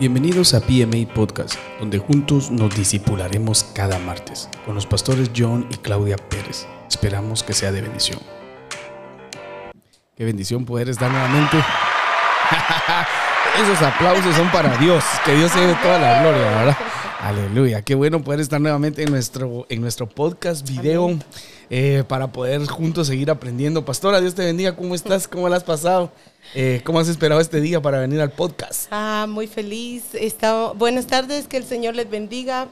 [0.00, 5.76] Bienvenidos a PMA Podcast, donde juntos nos disipularemos cada martes con los pastores John y
[5.76, 6.66] Claudia Pérez.
[6.88, 8.18] Esperamos que sea de bendición.
[10.16, 11.58] Qué bendición poder estar nuevamente.
[13.62, 16.76] Esos aplausos son para Dios, que Dios se lleve toda la gloria, ¿verdad?
[17.24, 21.18] Aleluya, qué bueno poder estar nuevamente en nuestro, en nuestro podcast, video,
[21.70, 23.82] eh, para poder juntos seguir aprendiendo.
[23.82, 25.26] Pastora, Dios te bendiga, ¿cómo estás?
[25.26, 26.12] ¿Cómo la has pasado?
[26.54, 28.88] Eh, ¿Cómo has esperado este día para venir al podcast?
[28.90, 30.04] Ah, muy feliz.
[30.12, 32.68] Está, buenas tardes, que el Señor les bendiga.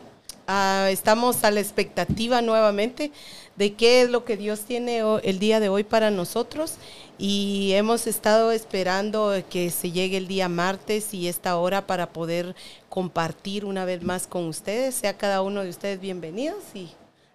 [0.46, 3.10] Ah, estamos a la expectativa nuevamente
[3.56, 6.74] de qué es lo que Dios tiene el día de hoy para nosotros.
[7.18, 12.56] Y hemos estado esperando que se llegue el día martes y esta hora para poder
[12.88, 14.94] compartir una vez más con ustedes.
[14.94, 16.90] Sea cada uno de ustedes bienvenidos y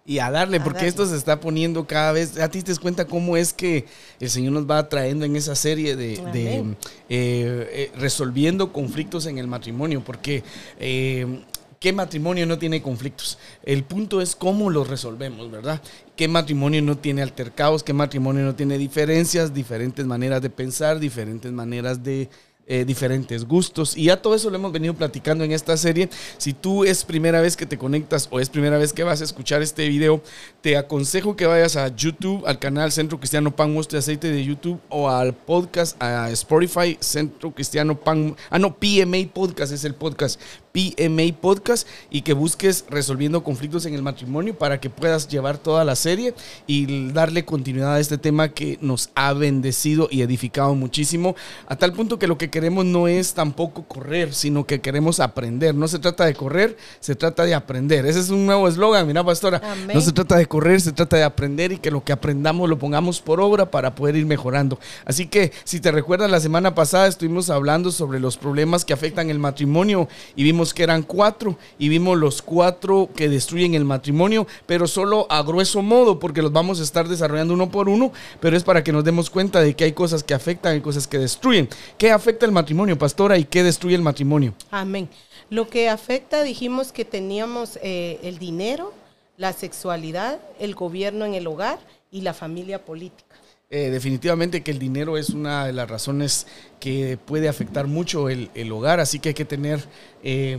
[0.08, 3.04] y a darle, porque esto se está poniendo cada vez, a ti te das cuenta
[3.04, 3.84] cómo es que
[4.18, 6.74] el Señor nos va trayendo en esa serie de, eh,
[7.10, 10.44] eh, resolviendo conflictos en el matrimonio, porque
[10.80, 11.42] eh,
[11.80, 13.38] ¿qué matrimonio no tiene conflictos?
[13.62, 15.80] El punto es cómo los resolvemos, ¿verdad?
[16.16, 17.82] ¿Qué matrimonio no tiene altercados?
[17.82, 19.54] ¿Qué matrimonio no tiene diferencias?
[19.54, 22.28] Diferentes maneras de pensar, diferentes maneras de
[22.70, 23.96] eh, diferentes gustos.
[23.96, 26.10] Y ya todo eso lo hemos venido platicando en esta serie.
[26.36, 29.24] Si tú es primera vez que te conectas o es primera vez que vas a
[29.24, 30.22] escuchar este video,
[30.60, 34.44] te aconsejo que vayas a YouTube, al canal Centro Cristiano Pan Mosto y Aceite de
[34.44, 38.36] YouTube o al podcast, a Spotify, Centro Cristiano Pan.
[38.50, 40.38] Ah, no, PMA Podcast es el podcast.
[40.72, 45.84] PMA Podcast y que busques resolviendo conflictos en el matrimonio para que puedas llevar toda
[45.84, 46.34] la serie
[46.66, 51.92] y darle continuidad a este tema que nos ha bendecido y edificado muchísimo, a tal
[51.92, 55.74] punto que lo que queremos no es tampoco correr, sino que queremos aprender.
[55.74, 58.06] No se trata de correr, se trata de aprender.
[58.06, 59.60] Ese es un nuevo eslogan, mira pastora.
[59.92, 62.78] No se trata de correr, se trata de aprender y que lo que aprendamos lo
[62.78, 64.78] pongamos por obra para poder ir mejorando.
[65.04, 69.30] Así que si te recuerdas, la semana pasada estuvimos hablando sobre los problemas que afectan
[69.30, 74.46] el matrimonio y vimos que eran cuatro y vimos los cuatro que destruyen el matrimonio,
[74.66, 78.56] pero solo a grueso modo, porque los vamos a estar desarrollando uno por uno, pero
[78.56, 81.18] es para que nos demos cuenta de que hay cosas que afectan y cosas que
[81.18, 81.68] destruyen.
[81.96, 84.54] ¿Qué afecta el matrimonio, pastora, y qué destruye el matrimonio?
[84.70, 85.08] Amén.
[85.50, 88.92] Lo que afecta, dijimos que teníamos eh, el dinero,
[89.36, 91.78] la sexualidad, el gobierno en el hogar
[92.10, 93.27] y la familia política.
[93.70, 96.46] Eh, definitivamente que el dinero es una de las razones
[96.80, 99.84] que puede afectar mucho el, hogar, así que hay que tener
[100.22, 100.56] eh,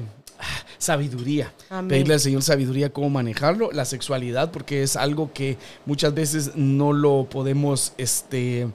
[0.78, 1.52] sabiduría,
[1.88, 6.94] pedirle al Señor sabiduría cómo manejarlo, la sexualidad, porque es algo que muchas veces no
[6.94, 8.68] lo podemos, este,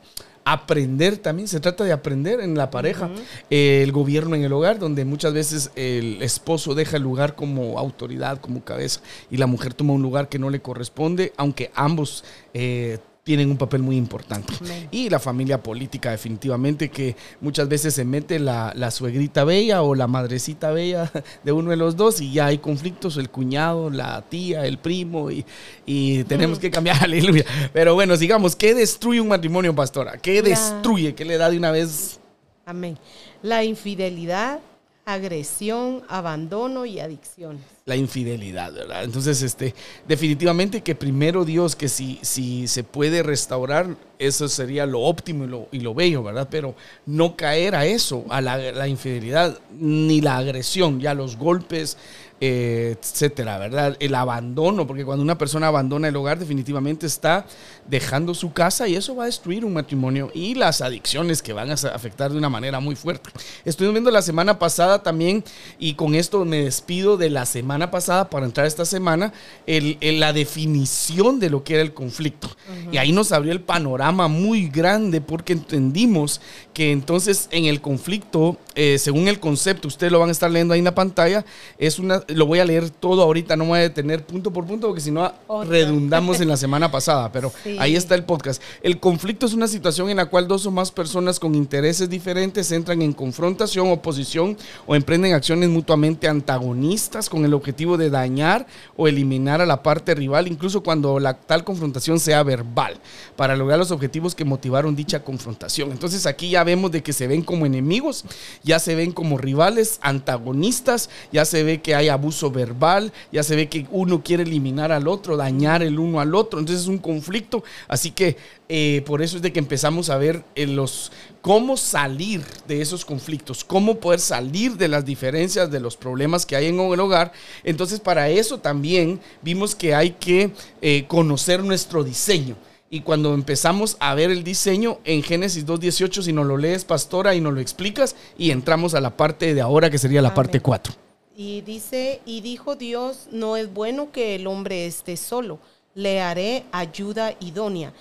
[0.44, 3.10] aprender también, se trata de aprender en la pareja,
[3.50, 8.40] el gobierno en el hogar, donde muchas veces el esposo deja el lugar como autoridad,
[8.40, 12.98] como cabeza, y la mujer toma un lugar que no le corresponde, aunque ambos eh,
[13.24, 14.52] tienen un papel muy importante.
[14.90, 20.06] Y la familia política, definitivamente, que muchas veces se mete la, suegrita bella o la
[20.06, 21.10] madrecita bella
[21.42, 25.30] de uno de los dos y ya hay conflictos, el cuñado, la tía, el primo,
[25.30, 27.44] y, tenemos que cambiar, aleluya.
[27.72, 30.18] Pero bueno, sigamos, ¿qué destruye un matrimonio, pastora?
[30.18, 31.14] ¿Qué destruye?
[31.14, 32.20] ¿Qué le da de una vez?
[32.66, 32.98] Amén.
[33.42, 34.60] La infidelidad,
[35.06, 37.73] agresión, abandono y adicciones.
[37.86, 39.04] La infidelidad, ¿verdad?
[39.04, 39.74] Entonces, este,
[40.08, 45.48] definitivamente que primero Dios, que si, si se puede restaurar, eso sería lo óptimo y
[45.48, 46.48] lo, y lo bello, ¿verdad?
[46.50, 46.74] Pero
[47.04, 51.98] no caer a eso, a la, infidelidad, ni la agresión, ya los golpes,
[52.40, 53.96] eh, etcétera, ¿verdad?
[54.00, 57.46] El abandono, porque cuando una persona abandona el hogar, definitivamente está
[57.88, 61.70] dejando su casa y eso va a destruir un matrimonio y las adicciones que van
[61.70, 63.30] a afectar de una manera muy fuerte.
[63.64, 65.44] Estuvimos viendo la semana pasada también,
[65.78, 69.32] y con esto me despido de la semana pasada para entrar esta semana,
[69.66, 72.48] el, la definición de lo que era el conflicto.
[72.90, 76.40] Y ahí nos abrió el panorama muy grande porque entendimos
[76.72, 80.74] que entonces en el conflicto, eh, según el concepto, ustedes lo van a estar leyendo
[80.74, 81.44] ahí en la pantalla,
[81.78, 84.88] es una, lo voy a leer todo ahorita, no voy a detener punto por punto
[84.88, 85.32] porque si no
[85.66, 88.62] redundamos en la semana pasada, pero ahí está el podcast.
[88.82, 92.70] El conflicto es una situación en la cual dos o más personas con intereses diferentes
[92.72, 94.56] entran en confrontación, oposición
[94.86, 98.66] o emprenden acciones mutuamente antagonistas con el objetivo de dañar
[98.96, 102.98] o eliminar a la parte rival, incluso cuando la tal confrontación sea verbal,
[103.36, 105.90] para lograr los objetivos que motivaron dicha confrontación.
[105.92, 108.24] Entonces aquí ya vemos de que se ven como enemigos,
[108.62, 113.56] ya se ven como rivales, antagonistas, ya se ve que hay abuso verbal, ya se
[113.56, 116.98] ve que uno quiere eliminar al otro, dañar el uno al otro, entonces es un
[116.98, 118.36] conflicto, así que
[118.68, 121.12] eh, por eso es de que empezamos a ver eh, los
[121.44, 126.56] cómo salir de esos conflictos, cómo poder salir de las diferencias, de los problemas que
[126.56, 127.32] hay en el hogar.
[127.64, 132.56] Entonces para eso también vimos que hay que eh, conocer nuestro diseño
[132.88, 137.34] Y cuando empezamos a ver el diseño en Génesis 2.18, si nos lo lees, pastora,
[137.34, 140.60] y nos lo explicas, y entramos a la parte de ahora, que sería la parte
[140.60, 140.94] 4.
[141.36, 145.58] Y dice, y dijo Dios, no es bueno que el hombre esté solo,
[145.94, 147.92] le haré ayuda idónea.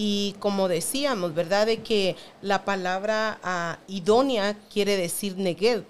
[0.00, 1.66] Y como decíamos, ¿verdad?
[1.66, 5.82] De que la palabra ah, idónea quiere decir negev,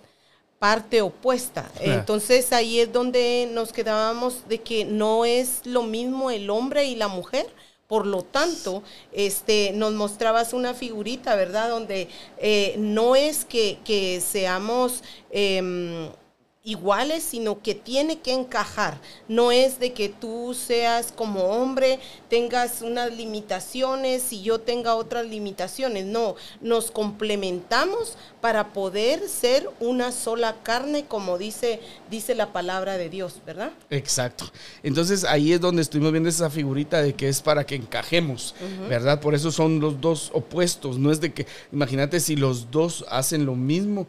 [0.59, 1.71] parte opuesta.
[1.79, 6.97] Entonces ahí es donde nos quedábamos de que no es lo mismo el hombre y
[6.97, 7.53] la mujer.
[7.87, 8.83] Por lo tanto,
[9.13, 11.69] este, nos mostrabas una figurita, ¿verdad?
[11.69, 12.09] Donde
[12.39, 15.03] eh, no es que, que seamos...
[15.31, 16.09] Em,
[16.69, 19.01] iguales, sino que tiene que encajar.
[19.27, 21.99] No es de que tú seas como hombre,
[22.29, 26.05] tengas unas limitaciones y yo tenga otras limitaciones.
[26.05, 31.81] No, nos complementamos para poder ser una sola carne, como dice,
[32.11, 33.73] dice la palabra de Dios, ¿verdad?
[33.89, 34.45] Exacto.
[34.83, 38.55] Entonces ahí es donde estuvimos viendo esa figurita de que es para que encajemos,
[38.91, 39.21] ¿verdad?
[39.21, 40.99] Por eso son los dos opuestos.
[40.99, 44.07] No es de que, imagínate si los dos hacen lo mismo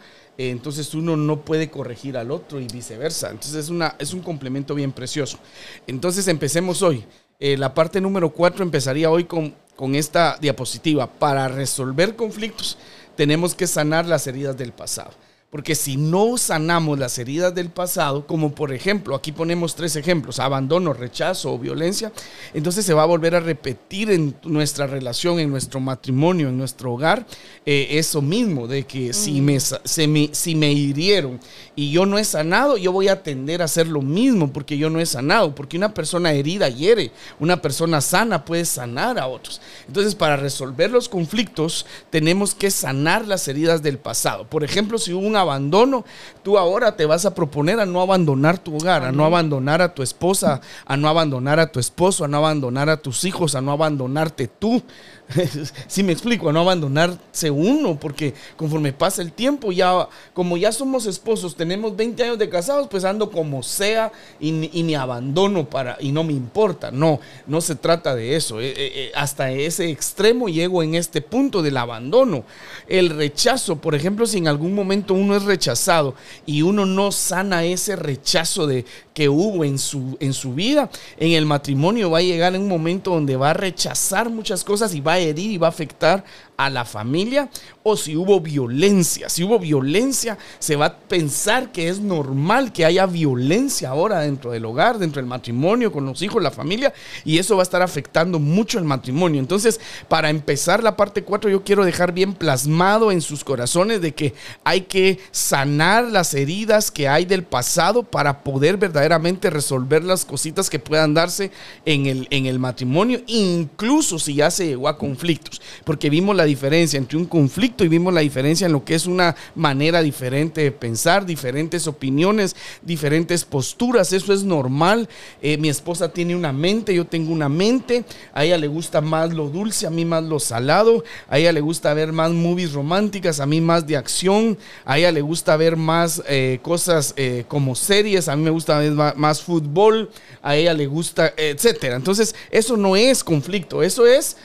[0.47, 3.29] entonces uno no puede corregir al otro y viceversa.
[3.29, 5.37] Entonces es, una, es un complemento bien precioso.
[5.85, 7.03] Entonces empecemos hoy.
[7.41, 11.07] Eh, la parte número cuatro empezaría hoy con, con esta diapositiva.
[11.07, 12.77] Para resolver conflictos
[13.17, 15.11] tenemos que sanar las heridas del pasado.
[15.49, 20.39] Porque si no sanamos las heridas del pasado, como por ejemplo, aquí ponemos tres ejemplos,
[20.39, 22.11] abandono, rechazo o violencia,
[22.53, 26.93] entonces se va a volver a repetir en nuestra relación, en nuestro matrimonio, en nuestro
[26.93, 27.25] hogar,
[27.65, 31.39] eh, eso mismo, de que si, me, si me hirieron
[31.75, 34.91] y yo no he sanado, yo voy a tender a hacer lo mismo porque yo
[34.91, 39.61] no he sanado, porque una persona herida hiere, una persona sana puede sanar a otros.
[39.87, 44.47] Entonces, para resolver los conflictos, tenemos que sanar las heridas del pasado.
[44.47, 46.05] Por ejemplo, si hubo un abandono,
[46.43, 49.93] tú ahora te vas a proponer a no abandonar tu hogar, a no abandonar a
[49.93, 53.61] tu esposa, a no abandonar a tu esposo, a no abandonar a tus hijos, a
[53.61, 54.83] no abandonarte tú.
[55.87, 61.05] si me explico, no abandonarse uno, porque conforme pasa el tiempo, ya como ya somos
[61.05, 66.11] esposos, tenemos 20 años de casados, pues ando como sea y, ni abandono para y
[66.11, 66.91] no me importa.
[66.91, 68.59] No, no se trata de eso.
[68.59, 72.43] Eh, eh, eh, hasta ese extremo llego en este punto del abandono.
[72.87, 76.15] El rechazo, por ejemplo, si en algún momento uno es rechazado
[76.45, 81.33] y uno no sana ese rechazo de que hubo en su, en su vida, en
[81.33, 85.01] el matrimonio va a llegar en un momento donde va a rechazar muchas cosas y
[85.01, 86.23] va a herir y va a afectar
[86.59, 87.49] a la familia
[87.83, 89.29] o si hubo violencia.
[89.29, 94.51] Si hubo violencia, se va a pensar que es normal que haya violencia ahora dentro
[94.51, 97.81] del hogar, dentro del matrimonio, con los hijos, la familia, y eso va a estar
[97.81, 99.39] afectando mucho el matrimonio.
[99.39, 99.79] Entonces,
[100.09, 104.33] para empezar la parte 4, yo quiero dejar bien plasmado en sus corazones de que
[104.65, 110.69] hay que sanar las heridas que hay del pasado para poder verdaderamente resolver las cositas
[110.69, 111.51] que puedan darse
[111.85, 116.48] en el, en el matrimonio, incluso si ya se llegó a conflictos, porque vimos la
[116.49, 120.61] diferencia entre un conflicto y vimos la diferencia en lo que es una manera diferente
[120.61, 124.11] de pensar, diferentes opiniones, diferentes posturas.
[124.11, 125.07] Eso es normal.
[125.41, 128.03] Eh, mi esposa tiene una mente, yo tengo una mente.
[128.33, 131.03] A ella le gusta más lo dulce, a mí más lo salado.
[131.27, 134.57] A ella le gusta ver más movies románticas, a mí más de acción.
[134.85, 138.81] A ella le gusta ver más eh, cosas eh, como series, a mí me gusta
[138.91, 140.09] más, más fútbol.
[140.41, 141.95] A ella le gusta, etcétera.
[141.95, 144.37] Entonces, eso no es conflicto, eso es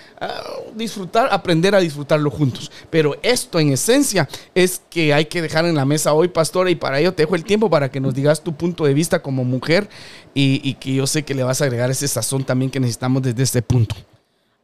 [0.74, 2.70] disfrutar, aprender a disfrutarlo juntos.
[2.90, 6.74] Pero esto en esencia es que hay que dejar en la mesa hoy, pastora, y
[6.74, 9.44] para ello te dejo el tiempo para que nos digas tu punto de vista como
[9.44, 9.88] mujer
[10.34, 13.42] y, que yo sé que le vas a agregar ese sazón también que necesitamos desde
[13.42, 13.94] este punto.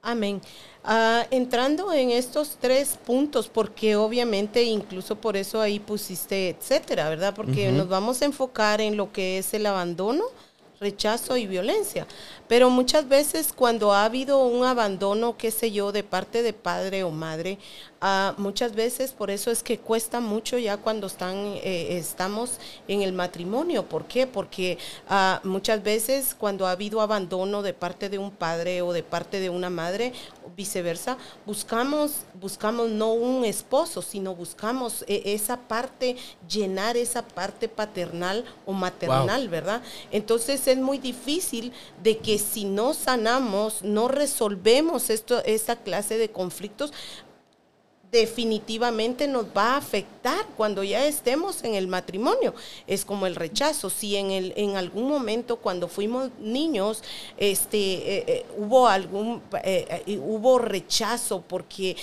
[0.03, 0.41] Amén.
[0.83, 7.35] Ah, entrando en estos tres puntos, porque obviamente incluso por eso ahí pusiste etcétera, ¿verdad?
[7.35, 10.25] Porque nos vamos a enfocar en lo que es el abandono,
[10.81, 12.07] rechazo y violencia.
[12.49, 17.05] Pero muchas veces cuando ha habido un abandono, qué sé yo, de parte de padre
[17.05, 17.59] o madre,
[18.39, 23.13] muchas veces por eso es que cuesta mucho ya cuando están, eh, estamos en el
[23.13, 23.85] matrimonio.
[23.85, 24.27] ¿Por qué?
[24.27, 24.79] Porque
[25.09, 29.39] ah, muchas veces cuando ha habido abandono de parte de un padre o de parte
[29.39, 30.13] de una madre,
[30.57, 31.17] viceversa,
[31.47, 36.17] buscamos, buscamos no un esposo, sino buscamos eh, esa parte,
[36.49, 39.83] llenar esa parte paternal o maternal, ¿verdad?
[40.11, 46.31] Entonces es muy difícil de que si no sanamos, no resolvemos esto, esta clase de
[46.31, 46.93] conflictos,
[48.11, 52.55] definitivamente nos va a afectar cuando ya estemos en el matrimonio.
[52.87, 53.89] Es como el rechazo.
[53.89, 57.03] Si en, el, en algún momento cuando fuimos niños
[57.37, 61.97] este, eh, eh, hubo algún eh, hubo rechazo porque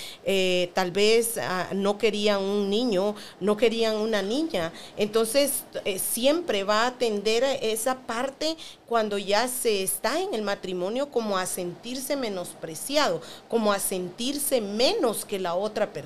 [0.74, 5.64] tal vez ah, no querían un niño, no querían una niña, entonces
[5.96, 11.36] siempre va a atender a esa parte cuando ya se está en el matrimonio como
[11.36, 15.97] a sentirse menospreciado, como a sentirse menos que la otra persona.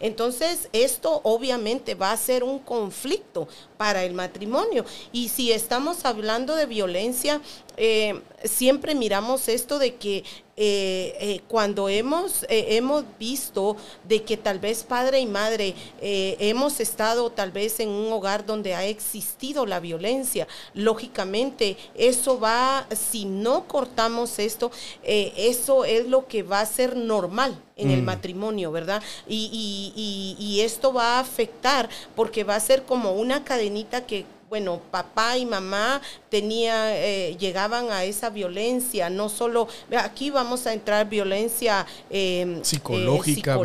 [0.00, 4.84] Entonces, esto obviamente va a ser un conflicto para el matrimonio.
[5.12, 7.40] Y si estamos hablando de violencia,
[7.76, 10.24] eh, siempre miramos esto de que
[10.58, 17.30] eh, eh, cuando hemos, hemos visto de que tal vez padre y madre hemos estado
[17.30, 23.68] tal vez en un hogar donde ha existido la violencia, lógicamente eso va, si no
[23.68, 24.70] cortamos esto,
[25.02, 28.06] eso es lo que va a ser normal en el mm.
[28.06, 29.02] matrimonio, ¿verdad?
[29.28, 34.24] Y, y, y esto va a afectar porque va a ser como una cadenita que
[34.48, 36.00] bueno, papá y mamá
[36.36, 42.60] tenía, eh, llegaban a esa violencia, no solo, aquí vamos a entrar violencia em, eh,
[42.62, 43.56] psicológica,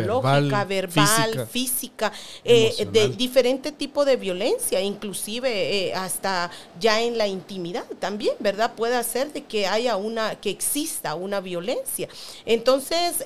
[0.63, 2.13] verbal, física,
[2.45, 6.49] eh, de diferente tipo de violencia, inclusive hasta
[6.79, 8.71] ya en la intimidad también, ¿verdad?
[8.73, 12.07] Puede ser de que haya una, que exista una violencia.
[12.45, 13.25] Entonces,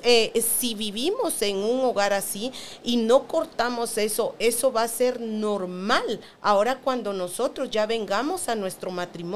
[0.58, 2.50] si vivimos en un hogar así
[2.82, 6.18] y no cortamos eso, eso va a ser normal.
[6.42, 9.35] Ahora cuando nosotros ya vengamos a nuestro matrimonio.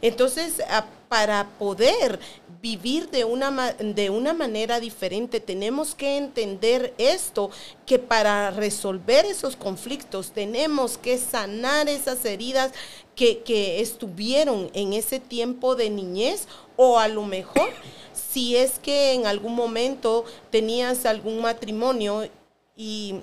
[0.00, 0.62] Entonces,
[1.08, 2.18] para poder
[2.60, 7.50] vivir de una, de una manera diferente, tenemos que entender esto,
[7.84, 12.72] que para resolver esos conflictos tenemos que sanar esas heridas
[13.14, 17.70] que, que estuvieron en ese tiempo de niñez o a lo mejor
[18.12, 22.28] si es que en algún momento tenías algún matrimonio
[22.76, 23.20] y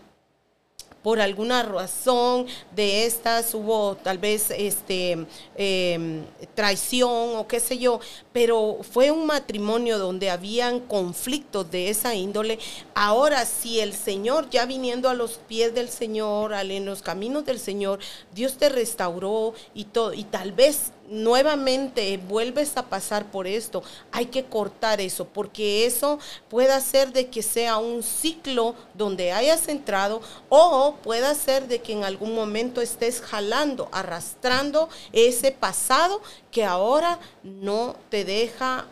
[1.04, 6.24] por alguna razón de estas hubo tal vez este em,
[6.56, 8.00] traición o qué sé yo,
[8.32, 12.58] pero fue un matrimonio donde habían conflictos de esa índole.
[12.96, 17.60] Ahora, si el Señor, ya viniendo a los pies del Señor, en los caminos del
[17.60, 18.00] Señor,
[18.34, 24.26] Dios te restauró y todo, y tal vez nuevamente vuelves a pasar por esto, hay
[24.26, 30.22] que cortar eso, porque eso puede hacer de que sea un ciclo donde hayas entrado
[30.50, 37.20] o puede ser de que en algún momento estés jalando, arrastrando ese pasado que ahora
[37.44, 38.88] no te deja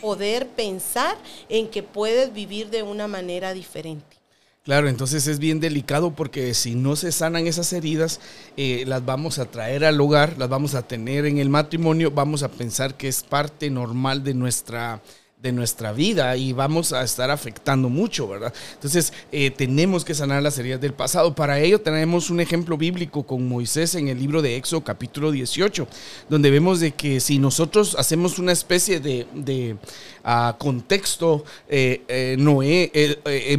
[0.00, 1.16] poder pensar
[1.48, 4.19] en que puedes vivir de una manera diferente.
[4.62, 8.20] Claro, entonces es bien delicado porque si no se sanan esas heridas,
[8.58, 12.42] eh, las vamos a traer al hogar, las vamos a tener en el matrimonio, vamos
[12.42, 15.00] a pensar que es parte normal de nuestra
[15.42, 18.52] de nuestra vida y vamos a estar afectando mucho, ¿verdad?
[18.74, 21.34] Entonces, eh, tenemos que sanar las heridas del pasado.
[21.34, 25.88] Para ello tenemos un ejemplo bíblico con Moisés en el libro de Éxodo capítulo 18,
[26.28, 29.76] donde vemos de que si nosotros hacemos una especie de,
[30.24, 32.92] ah, contexto, eh, eh, Noé,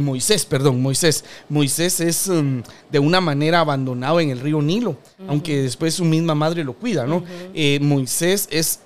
[0.00, 2.60] Moisés, perdón, Moisés, Moisés es mm,
[2.92, 4.96] de una manera abandonado en el río Nilo,
[5.26, 7.24] aunque después su misma madre lo cuida, ¿no?
[7.80, 8.80] Moisés es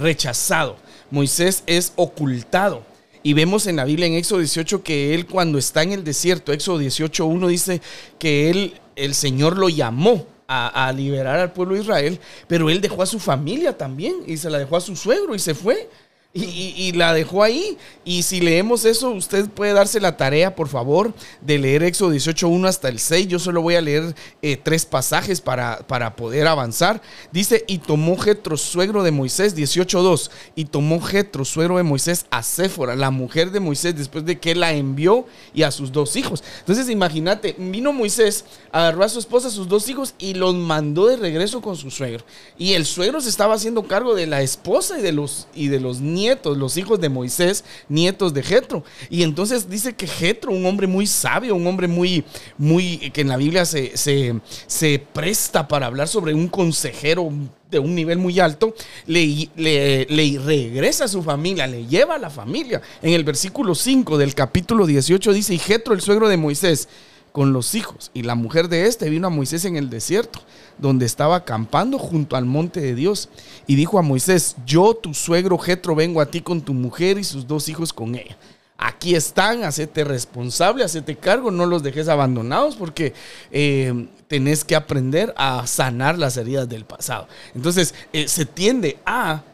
[0.00, 0.76] rechazado.
[1.12, 2.82] Moisés es ocultado.
[3.22, 6.52] Y vemos en la Biblia en Éxodo 18 que él cuando está en el desierto,
[6.52, 7.80] Éxodo 18.1 dice
[8.18, 12.80] que él, el Señor lo llamó a, a, liberar al pueblo de Israel, pero él
[12.80, 15.88] dejó a su familia también y se la dejó a su suegro y se fue.
[16.34, 17.76] Y, la dejó ahí.
[18.06, 21.12] Y si leemos eso, usted puede darse la tarea, por favor,
[21.42, 23.28] de leer Éxodo 18.1 hasta el 6.
[23.28, 27.02] Yo solo voy a leer eh, tres pasajes para, para, poder avanzar.
[27.32, 30.30] Dice, y tomó Jetro, suegro de Moisés, 18.2.
[30.54, 34.54] Y tomó Jetro, suegro de Moisés, a Séfora, la mujer de Moisés, después de que
[34.54, 36.42] la envió y a sus dos hijos.
[36.60, 41.08] Entonces, imagínate, vino Moisés, agarró a su esposa, a sus dos hijos y los mandó
[41.08, 42.24] de regreso con su suegro.
[42.56, 45.78] Y el suegro se estaba haciendo cargo de la esposa y de los, y de
[45.78, 48.84] los niños nietos, los hijos de Moisés, nietos de Jetro.
[49.10, 52.24] Y entonces dice que Jetro, un hombre muy sabio, un hombre muy,
[52.56, 57.30] muy, que en la Biblia se, se, presta para hablar sobre un consejero
[57.70, 58.74] de un nivel muy alto,
[59.06, 62.80] le, le, le, regresa a su familia, le lleva a la familia.
[63.00, 66.88] En el versículo 5 del capítulo 18 dice, y Jetro, el suegro de Moisés,
[67.32, 70.40] con los hijos, y la mujer de este vino a Moisés en el desierto
[70.78, 73.28] donde estaba acampando junto al monte de Dios.
[73.66, 77.24] Y dijo a Moisés, yo, tu suegro Jetro, vengo a ti con tu mujer y
[77.24, 78.36] sus dos hijos con ella.
[78.76, 83.14] Aquí están, hacete responsable, hacete cargo, no los dejes abandonados porque
[83.52, 87.28] eh, tenés que aprender a sanar las heridas del pasado.
[87.54, 89.44] Entonces, eh, se tiende a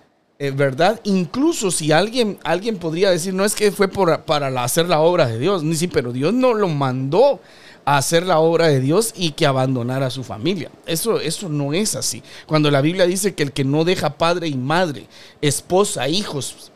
[0.40, 1.00] eh, ¿verdad?
[1.02, 5.26] Incluso si alguien, alguien podría decir, no es que fue por, para hacer la obra
[5.26, 7.40] de Dios, ni sí, pero Dios no lo mandó
[7.88, 10.70] a hacer la obra de Dios y que abandonara a su familia.
[10.84, 12.22] Eso, eso no es así.
[12.46, 15.06] Cuando la Biblia dice que el que no deja padre y madre,
[15.40, 16.70] esposa, hijos,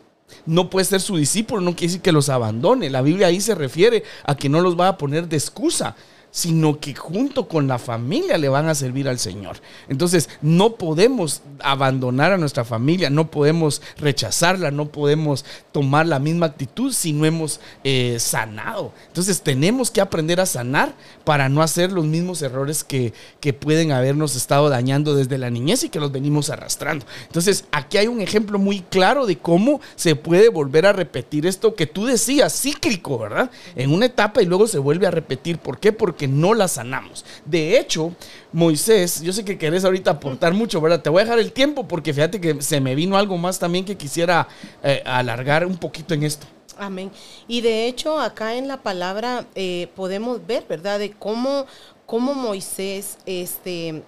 [0.46, 2.88] no puede ser su discípulo, no quiere decir que los abandone.
[2.88, 5.96] La Biblia ahí se refiere a que no los va a poner de excusa,
[6.32, 9.58] sino que junto con la familia le van a servir al Señor.
[9.88, 16.46] Entonces, no podemos abandonar a nuestra familia, no podemos rechazarla, no podemos tomar la misma
[16.46, 18.92] actitud si no hemos eh, sanado.
[19.08, 23.92] Entonces, tenemos que aprender a sanar para no hacer los mismos errores que, que pueden
[23.92, 27.04] habernos estado dañando desde la niñez y que los venimos arrastrando.
[27.26, 31.74] Entonces, aquí hay un ejemplo muy claro de cómo se puede volver a repetir esto
[31.74, 33.50] que tú decías, cíclico, ¿verdad?
[33.76, 35.58] En una etapa y luego se vuelve a repetir.
[35.58, 35.92] ¿Por qué?
[35.92, 37.24] Porque no la sanamos.
[37.44, 38.14] De hecho,
[38.52, 41.02] Moisés, yo sé que querés ahorita aportar mucho, ¿verdad?
[41.02, 43.84] Te voy a dejar el tiempo porque fíjate que se me vino algo más también
[43.84, 44.48] que quisiera
[44.82, 46.46] eh, alargar un poquito en esto.
[46.78, 47.10] Amén.
[47.46, 50.98] Y de hecho, acá en la palabra eh, podemos ver, ¿verdad?
[50.98, 51.66] De cómo,
[52.06, 54.02] cómo Moisés, este,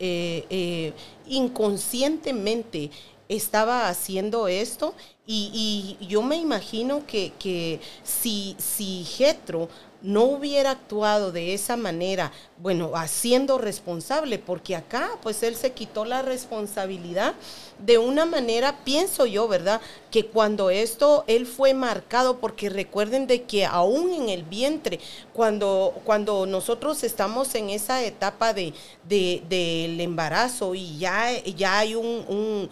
[0.00, 0.92] eh,
[1.26, 2.90] inconscientemente
[3.28, 4.94] estaba haciendo esto
[5.30, 9.68] y, yo me imagino que, que si, si Jetro
[10.00, 16.04] no hubiera actuado de esa manera, bueno, haciendo responsable, porque acá pues él se quitó
[16.04, 17.34] la responsabilidad
[17.78, 19.80] de una manera, pienso yo, ¿verdad?
[20.10, 25.00] Que cuando esto, él fue marcado, porque recuerden de que aún en el vientre,
[25.32, 28.72] cuando, cuando nosotros estamos en esa etapa de,
[29.08, 32.68] del embarazo y ya, ya hay un,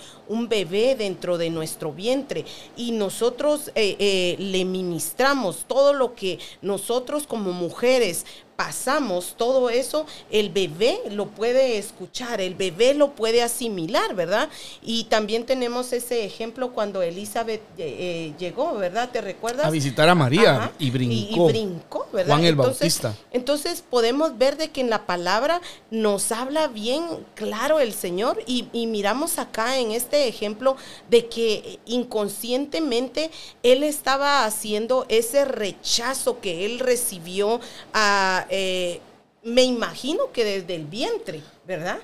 [0.48, 2.44] bebé dentro de nuestro vientre
[2.76, 8.24] y nosotros eh, eh, le ministramos todo lo que nosotros como mujeres
[8.56, 14.48] pasamos todo eso, el bebé lo puede escuchar, el bebé lo puede asimilar, ¿verdad?
[14.82, 19.10] Y también tenemos ese ejemplo cuando Elizabeth eh, eh, llegó, ¿verdad?
[19.10, 19.66] ¿Te recuerdas?
[19.66, 21.48] A visitar a María y brincó.
[21.48, 22.34] Y, brincó, ¿verdad?
[22.34, 23.14] Juan el entonces, Bautista.
[23.32, 25.60] Entonces podemos ver de que en la palabra
[25.90, 30.76] nos habla bien claro el Señor y, y miramos acá en este ejemplo
[31.10, 33.30] de que inconscientemente
[33.62, 37.60] Él estaba haciendo ese rechazo que Él recibió
[37.92, 39.00] a eh,
[39.46, 41.98] me imagino que desde el vientre, ¿verdad?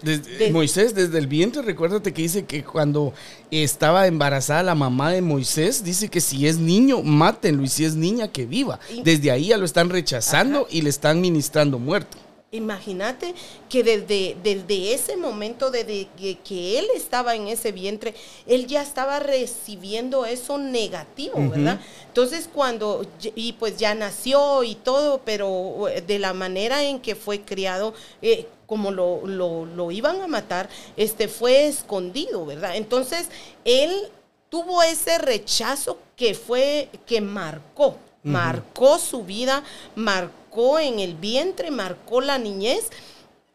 [0.52, 3.12] Moisés, desde el vientre, recuérdate que dice que cuando
[3.50, 7.96] estaba embarazada la mamá de Moisés, dice que si es niño, mátenlo, y si es
[7.96, 8.78] niña, que viva.
[9.02, 12.16] Desde ahí ya lo están rechazando y le están ministrando muerto.
[12.54, 13.34] Imagínate
[13.70, 16.06] que desde, desde ese momento, desde
[16.44, 18.14] que, él estaba en ese vientre,
[18.46, 21.80] él ya estaba recibiendo eso negativo, ¿verdad?
[22.08, 27.14] Entonces cuando, y pues ya nació y todo, pero eh, de la manera en que
[27.14, 32.76] fue criado, eh, como lo, lo, iban a matar, este fue escondido, ¿verdad?
[32.76, 33.28] Entonces
[33.64, 34.10] él
[34.50, 41.70] tuvo ese rechazo que fue, que marcó, marcó su vida, marcó marcó en el vientre,
[41.70, 42.90] marcó la niñez,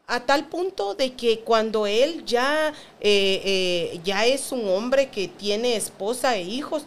[0.08, 5.28] a tal punto de que cuando él ya, eh, eh, ya es un hombre que
[5.28, 6.84] tiene esposa e hijos,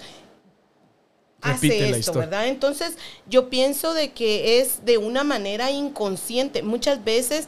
[1.42, 2.48] hace esto, ¿verdad?
[2.48, 2.96] Entonces
[3.28, 6.62] yo pienso de que es de una manera inconsciente.
[6.62, 7.46] Muchas veces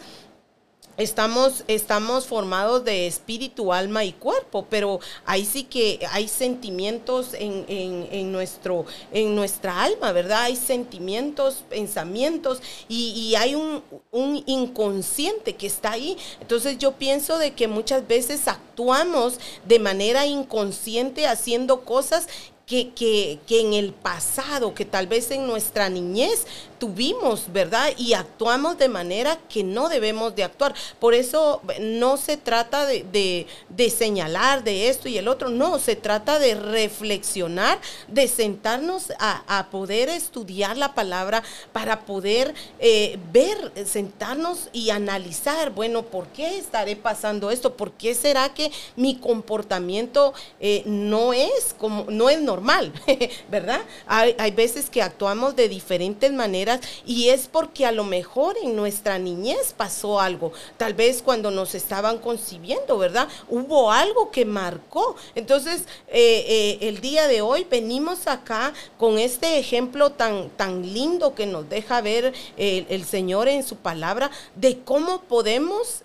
[0.98, 8.30] Estamos, estamos formados de espíritu, alma y cuerpo, pero ahí sí que hay sentimientos en,
[8.30, 10.42] nuestro, en nuestra alma, ¿verdad?
[10.42, 16.18] Hay sentimientos, pensamientos y, hay un, un, inconsciente que está ahí.
[16.42, 22.28] Entonces yo pienso de que muchas veces actuamos de manera inconsciente haciendo cosas
[22.66, 26.46] que, que, que, en el pasado, que tal vez en nuestra niñez
[26.82, 27.92] tuvimos, ¿verdad?
[27.96, 30.74] Y actuamos de manera que no debemos de actuar.
[30.98, 33.46] Por eso no se trata de,
[33.88, 40.08] señalar de esto y el otro, no, se trata de reflexionar, de sentarnos a, poder
[40.08, 47.52] estudiar la palabra para poder eh, ver, sentarnos y analizar, bueno, ¿por qué estaré pasando
[47.52, 47.76] esto?
[47.76, 52.92] ¿Por qué será que mi comportamiento eh, no es como, no es normal,
[53.52, 53.82] ¿verdad?
[54.08, 56.71] Hay, hay veces que actuamos de diferentes maneras
[57.04, 61.74] y es porque a lo mejor en nuestra niñez pasó algo, tal vez cuando nos
[61.74, 63.28] estaban concibiendo, ¿verdad?
[63.48, 65.16] Hubo algo que marcó.
[65.34, 71.34] Entonces, eh, eh, el día de hoy venimos acá con este ejemplo tan, tan lindo
[71.34, 76.02] que nos deja ver el, el Señor en su palabra de cómo podemos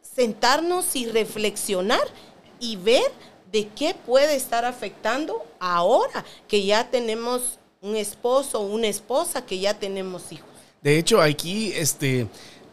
[0.00, 2.06] sentarnos y reflexionar
[2.58, 3.12] y ver
[3.52, 9.58] de qué puede estar afectando ahora que ya tenemos un esposo o una esposa que
[9.58, 10.48] ya tenemos hijos.
[10.82, 12.26] De hecho, aquí este,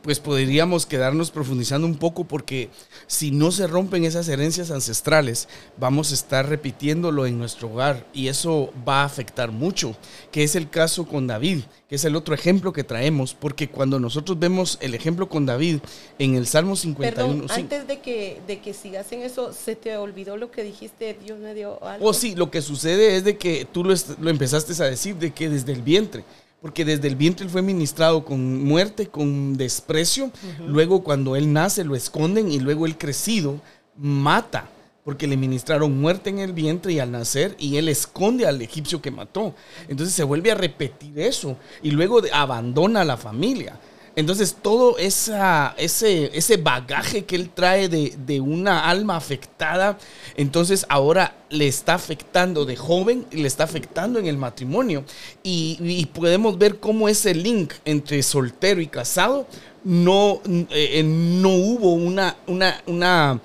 [0.04, 2.70] pues podríamos quedarnos profundizando un poco porque
[3.08, 8.28] si no se rompen esas herencias ancestrales, vamos a estar repitiéndolo en nuestro hogar y
[8.28, 9.96] eso va a afectar mucho,
[10.30, 13.98] que es el caso con David, que es el otro ejemplo que traemos, porque cuando
[13.98, 15.80] nosotros vemos el ejemplo con David
[16.20, 17.16] en el Salmo 51...
[17.16, 21.18] Perdón, antes de que, de que sigas en eso, ¿se te olvidó lo que dijiste?
[21.24, 22.06] Dios me dio algo.
[22.06, 25.32] Oh, sí, lo que sucede es de que tú lo, lo empezaste a decir, de
[25.32, 26.26] que desde el vientre
[26.63, 30.32] porque desde el vientre él fue ministrado con muerte, con desprecio.
[30.65, 33.60] Luego cuando él nace lo esconden y luego él crecido
[33.97, 34.69] mata,
[35.04, 39.02] porque le ministraron muerte en el vientre y al nacer y él esconde al egipcio
[39.02, 39.54] que mató.
[39.89, 43.78] Entonces se vuelve a repetir eso y luego abandona a la familia.
[44.15, 45.36] Entonces todo ese,
[45.78, 49.97] ese bagaje que él trae de, una alma afectada,
[50.36, 55.04] entonces ahora le está afectando de joven y le está afectando en el matrimonio.
[55.41, 59.47] Y, podemos ver cómo ese link entre soltero y casado
[59.84, 63.41] no, eh, no hubo una, una, una,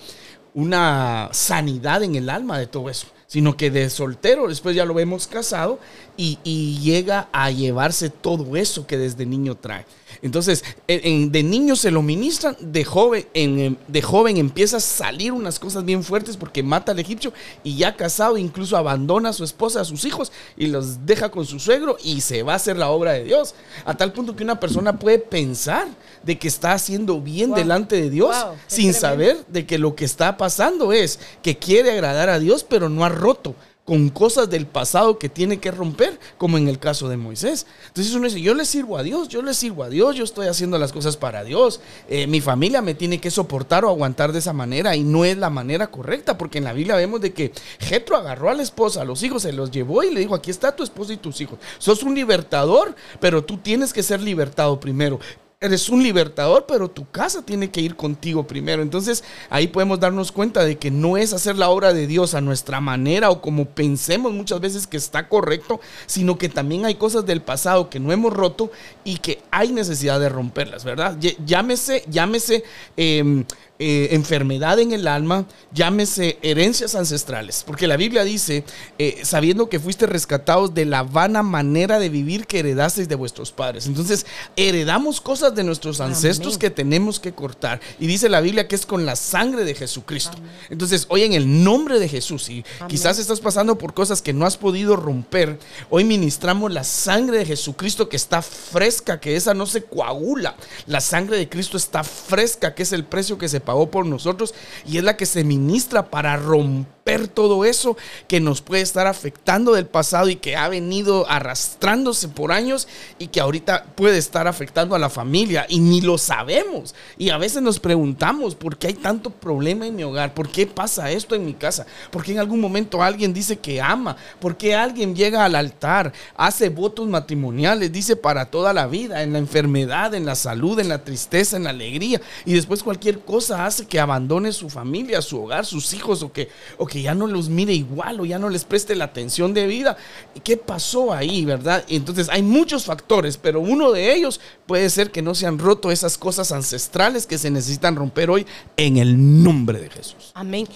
[0.55, 4.95] una sanidad en el alma de todo eso sino que de soltero, después ya lo
[4.95, 5.79] vemos casado
[6.17, 6.39] y,
[6.83, 9.85] llega a llevarse todo eso que desde niño trae.
[10.23, 15.59] Entonces, de niño se lo ministran, de joven, en, de joven empieza a salir unas
[15.59, 19.81] cosas bien fuertes porque mata al egipcio y ya casado incluso abandona a su esposa,
[19.81, 22.91] a sus hijos y los deja con su suegro y se va a hacer la
[22.91, 23.55] obra de Dios.
[23.85, 25.89] A tal punto que una persona puede pensar
[26.23, 30.37] de que está haciendo bien delante de Dios sin saber de que lo que está
[30.37, 33.55] pasando es que quiere agradar a Dios pero no ha roto
[33.89, 37.67] con cosas del pasado que tiene que romper, como en el caso de Moisés.
[37.87, 40.47] Entonces uno dice, yo le sirvo a Dios, yo le sirvo a Dios, yo estoy
[40.47, 44.41] haciendo las cosas para Dios, eh, mi familia me tiene que soportar o aguantar de
[44.41, 47.51] esa manera y no es la manera correcta, porque en la Biblia vemos de que
[47.79, 50.51] Jetro agarró a la esposa, a los hijos, se los llevó y le dijo, aquí
[50.51, 51.59] está tu esposa y tus hijos.
[51.79, 55.19] Sos un libertador, pero tú tienes que ser libertado primero
[55.61, 58.81] eres un libertador, pero tu casa tiene que ir contigo primero.
[58.81, 62.41] Entonces ahí podemos darnos cuenta de que no es hacer la obra de Dios a
[62.41, 67.27] nuestra manera o como pensemos muchas veces que está correcto, sino que también hay cosas
[67.27, 68.71] del pasado que no hemos roto
[69.03, 71.19] y que hay necesidad de romperlas, ¿verdad?
[71.45, 72.63] Llámese, llámese
[72.97, 73.45] em,
[73.81, 78.65] eh, enfermedad en el alma, llámese herencias ancestrales, porque la Biblia dice,
[78.99, 83.53] eh, sabiendo que fuiste rescatados de la vana manera de vivir que heredasteis de vuestros
[83.53, 83.87] padres.
[83.87, 87.81] Entonces, heredamos cosas de nuestros ancestros que tenemos que cortar.
[88.01, 90.39] Y dice la Biblia que es con la sangre de Jesucristo.
[90.71, 94.45] Entonces, hoy en el nombre de Jesús, y quizás estás pasando por cosas que no
[94.45, 99.67] has podido romper, hoy ministramos la sangre de Jesucristo que está fresca, que esa no
[99.67, 100.57] se coagula.
[100.87, 104.55] La sangre de Cristo está fresca, que es el precio que se pagó por nosotros
[104.87, 109.75] y es la que se ministra para romper todo eso que nos puede estar afectando
[109.75, 114.95] del pasado y que ha venido arrastrándose por años y que ahorita puede estar afectando
[114.95, 115.67] a la familia.
[115.69, 116.95] Y ni lo sabemos.
[117.19, 120.67] Y a veces nos preguntamos por qué hay tanto problema en mi hogar, por qué
[120.67, 124.57] pasa esto en mi casa, por qué en algún momento alguien dice que ama, por
[124.57, 129.39] qué alguien llega al altar, hace votos matrimoniales, dice para toda la vida, en la
[129.39, 133.87] enfermedad, en la salud, en la tristeza, en la alegría y después cualquier cosa hace
[133.87, 137.49] que abandone su familia, su hogar, sus hijos o que, o que ya no los
[137.49, 139.97] mire igual o ya no les preste la atención de vida.
[140.45, 141.85] ¿Qué pasó ahí, verdad?
[141.89, 145.91] Entonces hay muchos factores, pero uno de ellos puede ser que no se han roto
[145.91, 150.33] esas cosas ancestrales que se necesitan romper hoy en el nombre de Jesús.
[150.35, 150.67] Amén.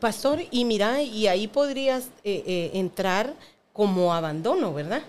[0.00, 3.34] Pastor, y mira, y ahí podrías eh, eh, entrar
[3.72, 5.02] como abandono, ¿verdad?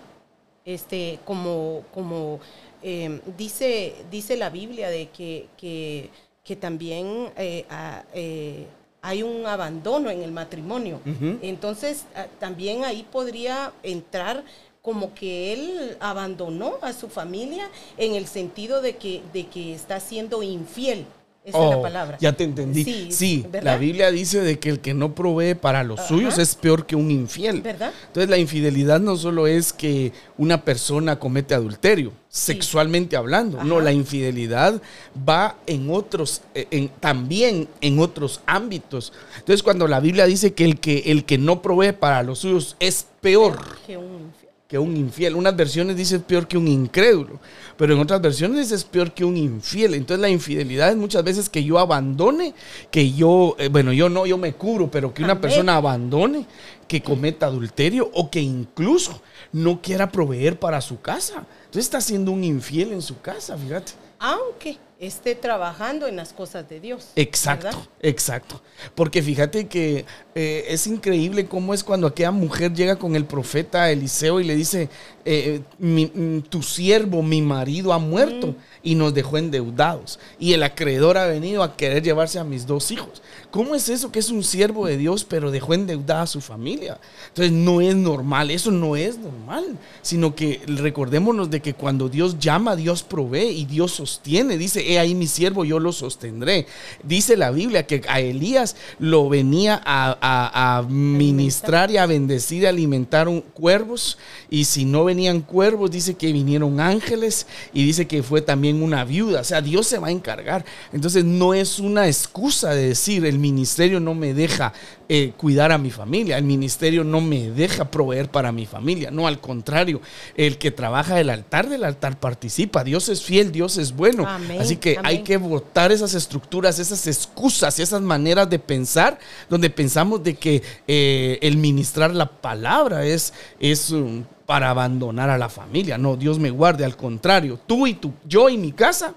[0.64, 2.40] Este, como, como
[2.82, 6.10] eh, dice, dice la Biblia de que
[6.44, 7.64] que también eh,
[8.12, 8.66] eh,
[9.02, 11.00] hay un abandono en el matrimonio.
[11.42, 12.04] Entonces,
[12.38, 14.44] también ahí podría entrar
[14.80, 19.98] como que él abandonó a su familia en el sentido de que, de que está
[19.98, 21.06] siendo infiel.
[21.44, 22.16] Esa es la oh, palabra.
[22.20, 23.12] Ya te entendí.
[23.12, 26.86] Sí, la Biblia dice de que el que no provee para los suyos es peor
[26.86, 27.60] que un infiel.
[27.60, 27.92] ¿Verdad?
[28.06, 33.62] Entonces la infidelidad no solo es que una persona comete adulterio, sexualmente hablando.
[33.62, 34.80] No, la infidelidad
[35.28, 39.12] va en otros, eh, en, también en otros ámbitos.
[39.38, 42.74] Entonces cuando la Biblia dice que el que, el que no provee para los suyos
[42.80, 43.58] es peor.
[43.86, 45.36] Que un infiel que un infiel.
[45.36, 47.38] Unas versiones dicen peor que un incrédulo,
[47.76, 49.94] pero en otras versiones es peor que un infiel.
[49.94, 52.54] Entonces la infidelidad es muchas veces que yo abandone,
[52.90, 56.46] que yo, eh, bueno, yo no, yo me cubro, pero que una persona abandone,
[56.88, 59.20] que cometa adulterio o que incluso
[59.52, 61.44] no quiera proveer para su casa.
[61.64, 63.92] Entonces está siendo un infiel en su casa, fíjate.
[64.18, 67.08] aunque esté trabajando en las cosas de Dios.
[67.16, 68.60] Exacto, exacto.
[68.94, 73.90] Porque fíjate que eh, es increíble cómo es cuando aquella mujer llega con el profeta
[73.90, 74.88] Eliseo y le dice,
[75.24, 80.18] eh, mm, tu siervo, mi marido ha muerto y nos dejó endeudados.
[80.38, 83.22] Y el acreedor ha venido a querer llevarse a mis dos hijos.
[83.54, 86.98] ¿Cómo es eso que es un siervo de Dios pero dejó endeudada a su familia?
[87.28, 92.40] Entonces no es normal, eso no es normal, sino que recordémonos de que cuando Dios
[92.40, 94.58] llama, Dios provee y Dios sostiene.
[94.58, 96.66] Dice, he ahí mi siervo, yo lo sostendré.
[97.04, 102.66] Dice la Biblia que a Elías lo venía a, a ministrar y a bendecir y
[102.66, 104.18] alimentar un, cuervos.
[104.50, 109.04] Y si no venían cuervos, dice que vinieron ángeles y dice que fue también una
[109.04, 109.42] viuda.
[109.42, 110.64] O sea, Dios se va a encargar.
[110.92, 114.72] Entonces no es una excusa de decir, el ministerio no me deja
[115.08, 119.10] eh, cuidar a mi familia, el ministerio no me deja proveer para mi familia.
[119.10, 120.00] No, al contrario,
[120.34, 122.82] el que trabaja el altar del altar participa.
[122.82, 124.26] Dios es fiel, Dios es bueno.
[124.58, 129.18] Así que hay que votar esas estructuras, esas excusas, esas maneras de pensar,
[129.50, 135.38] donde pensamos de que eh, el ministrar la palabra es, es um, para abandonar a
[135.38, 135.98] la familia.
[135.98, 139.14] No, Dios me guarde, al contrario, tú y tú, yo y mi casa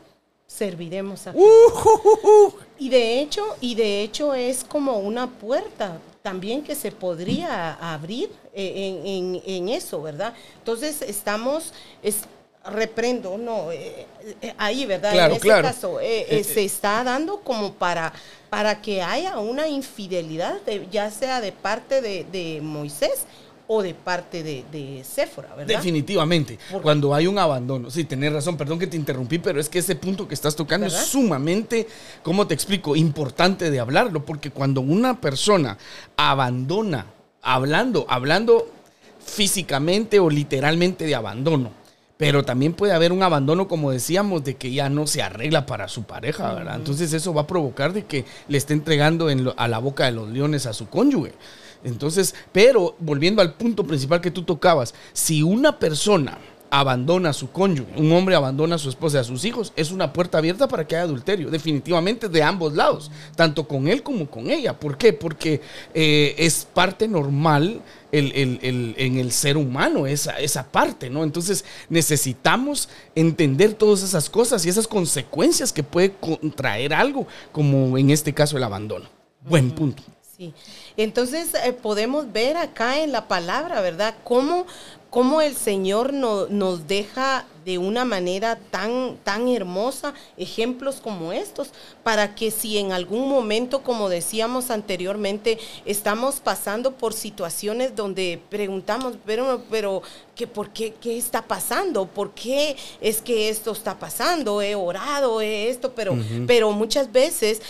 [0.48, 6.76] serviremos a uh, Y de hecho, y de hecho es como una puerta también que
[6.76, 10.34] se podría abrir eh, en, eso, ¿verdad?
[10.58, 12.24] Entonces estamos, es,
[12.66, 14.06] reprendo, no, eh,
[14.42, 15.16] eh, ahí, ¿verdad?
[15.16, 18.12] en ese caso, se está dando como para,
[18.50, 20.60] para que haya una infidelidad,
[20.92, 23.26] ya sea de parte de, de Moisés
[23.68, 25.76] o de parte de, de Sephora, ¿verdad?
[25.76, 26.58] Definitivamente.
[26.82, 27.92] Cuando hay un abandono.
[27.92, 30.88] Sí, tenés razón, perdón que te interrumpí, pero es que ese punto que estás tocando
[30.88, 31.88] es sumamente,
[32.24, 32.96] ¿cómo te explico?
[32.96, 35.78] Importante de hablarlo, porque cuando una persona
[36.16, 37.08] abandona,
[37.42, 38.72] hablando, hablando
[39.20, 41.72] físicamente o literalmente de abandono,
[42.16, 45.88] pero también puede haber un abandono, como decíamos, de que ya no se arregla para
[45.88, 46.78] su pareja, ¿verdad?
[46.78, 50.30] Entonces eso va a provocar de que le esté entregando a la boca de los
[50.30, 51.34] leones a su cónyuge.
[51.84, 56.38] Entonces, pero volviendo al punto principal que tú tocabas, si una persona
[56.70, 59.92] abandona a su cónyuge, un hombre abandona a su esposa y a sus hijos, es
[59.92, 64.30] una puerta abierta para que haya adulterio, definitivamente de ambos lados, tanto con él como
[64.30, 64.78] con ella.
[64.78, 65.14] ¿Por qué?
[65.14, 65.62] Porque
[65.94, 71.24] eh, es parte normal en el ser humano, esa, esa parte, ¿no?
[71.24, 78.10] Entonces necesitamos entender todas esas cosas y esas consecuencias que puede contraer algo, como en
[78.10, 79.10] este caso el abandono.
[79.42, 80.04] Buen punto.
[80.38, 80.54] Sí.
[80.98, 84.16] Entonces eh, podemos ver acá en la palabra, ¿verdad?
[84.24, 84.66] Cómo,
[85.12, 92.34] cómo el Señor nos deja de una manera tan, tan hermosa ejemplos como estos, para
[92.34, 99.64] que si en algún momento, como decíamos anteriormente, estamos pasando por situaciones donde preguntamos, pero,
[99.70, 100.02] pero
[100.34, 102.06] ¿qué, ¿por qué, qué está pasando?
[102.06, 104.62] ¿Por qué es que esto está pasando?
[104.62, 107.62] He orado, he esto, pero, pero muchas veces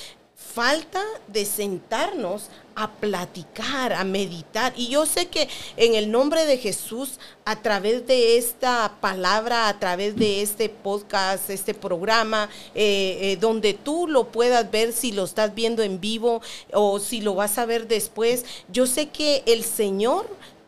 [0.57, 4.73] falta de sentarnos a platicar, a meditar.
[4.75, 9.79] Y yo sé que en el nombre de Jesús, a través de esta palabra, a
[9.79, 15.25] través de este podcast, este programa, eh, eh, donde tú lo puedas ver si lo
[15.25, 16.41] estás viendo en vivo
[16.73, 20.27] o si lo vas a ver después, yo sé que el Señor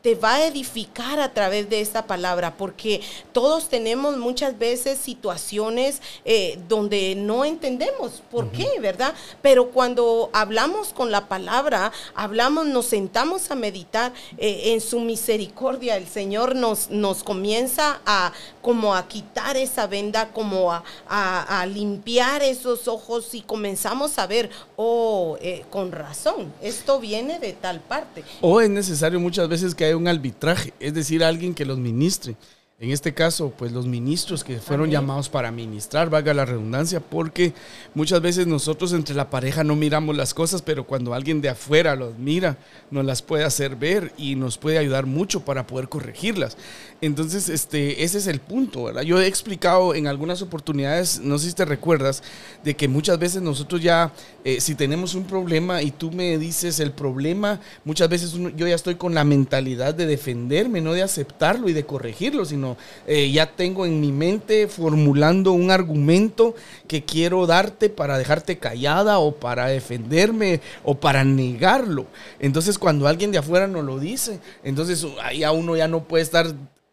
[0.09, 2.99] te va a edificar a través de esta palabra, porque
[3.31, 9.13] todos tenemos muchas veces situaciones eh, donde no entendemos por qué, ¿verdad?
[9.43, 15.95] Pero cuando hablamos con la palabra, hablamos, nos sentamos a meditar eh, en su misericordia,
[15.95, 22.87] el Señor nos, nos comienza a como a quitar esa venda, como a, limpiar esos
[22.87, 28.23] ojos y comenzamos a ver, oh, eh, con razón, esto viene de tal parte.
[28.41, 32.35] O es necesario muchas veces que un arbitraje, es decir, alguien que los ministre.
[32.81, 37.51] En este caso, pues los ministros que fueron llamados para ministrar, valga la redundancia, porque
[37.93, 41.97] muchas veces nosotros entre la pareja no miramos las cosas, pero cuando alguien de afuera
[41.97, 42.55] los mira,
[42.89, 46.55] nos las puede hacer ver y nos puede ayudar mucho para poder corregirlas.
[47.01, 49.01] Entonces, este, ese es el punto, ¿verdad?
[49.01, 52.23] Yo he explicado en algunas oportunidades, no sé si te recuerdas,
[52.63, 54.13] de que muchas veces nosotros ya,
[54.45, 58.75] eh, si tenemos un problema y tú me dices el problema, muchas veces yo ya
[58.75, 62.68] estoy con la mentalidad de defenderme, no de aceptarlo y de corregirlo, sino
[63.07, 66.55] eh, ya tengo en mi mente formulando un argumento
[66.87, 72.07] que quiero darte para dejarte callada o para defenderme o para negarlo.
[72.39, 76.23] Entonces, cuando alguien de afuera nos lo dice, entonces ahí a uno ya no puede
[76.23, 76.47] estar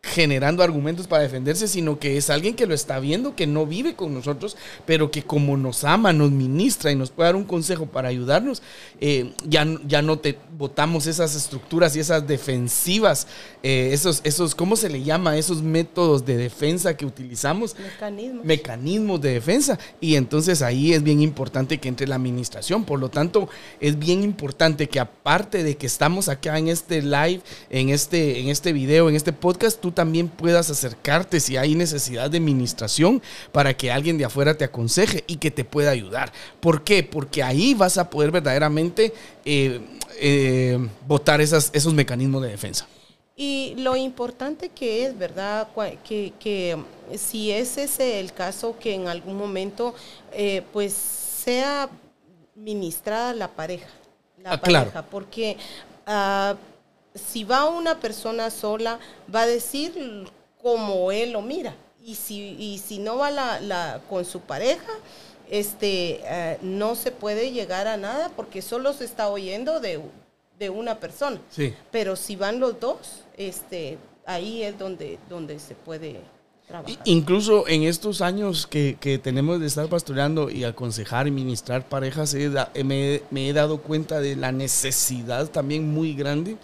[0.07, 3.95] generando argumentos para defenderse, sino que es alguien que lo está viendo, que no vive
[3.95, 7.87] con nosotros, pero que como nos ama, nos ministra y nos puede dar un consejo
[7.87, 8.63] para ayudarnos,
[9.01, 13.27] eh, ya, ya no te votamos esas estructuras y esas defensivas,
[13.63, 15.37] eh, esos, esos, ¿cómo se le llama?
[15.37, 17.77] Esos métodos de defensa que utilizamos.
[17.79, 18.45] Mecanismos.
[18.45, 19.79] Mecanismos de defensa.
[20.01, 22.85] Y entonces ahí es bien importante que entre la administración.
[22.85, 23.49] Por lo tanto,
[23.81, 27.41] es bien importante que aparte de que estamos acá en este live,
[27.71, 32.31] en este, en este video, en este podcast, tú también puedas acercarte si hay necesidad
[32.31, 36.33] de administración para que alguien de afuera te aconseje y que te pueda ayudar.
[36.61, 37.03] ¿Por qué?
[37.03, 39.13] Porque ahí vas a poder verdaderamente
[39.45, 39.81] eh,
[40.21, 40.79] eh,
[41.09, 42.87] votar esas, esos mecanismos de defensa.
[43.39, 45.69] Y lo importante que es, ¿verdad?
[46.09, 46.79] Que, que
[47.19, 49.95] si es ese el caso que en algún momento,
[50.33, 51.91] eh, pues sea
[52.55, 53.89] ministrada la pareja.
[54.43, 55.07] La Ah, pareja, claro.
[55.11, 55.57] porque
[56.07, 56.55] ah,
[57.17, 58.99] si va una persona sola,
[59.35, 59.93] va a decir
[60.63, 61.75] como él lo mira.
[62.05, 64.93] Y si, y si no va la, la- con su pareja,
[65.51, 70.01] este, eh, no se puede llegar a nada porque solo se está oyendo de,
[70.59, 71.41] de una persona.
[71.51, 71.75] Sí.
[71.91, 76.21] Pero si van los dos, este, ahí es donde, donde se puede
[76.67, 76.97] trabajar.
[77.05, 82.35] Incluso en estos años que, que tenemos de estar pastoreando y aconsejar y ministrar parejas,
[82.35, 86.57] he da- me, me he dado cuenta de la necesidad también muy grande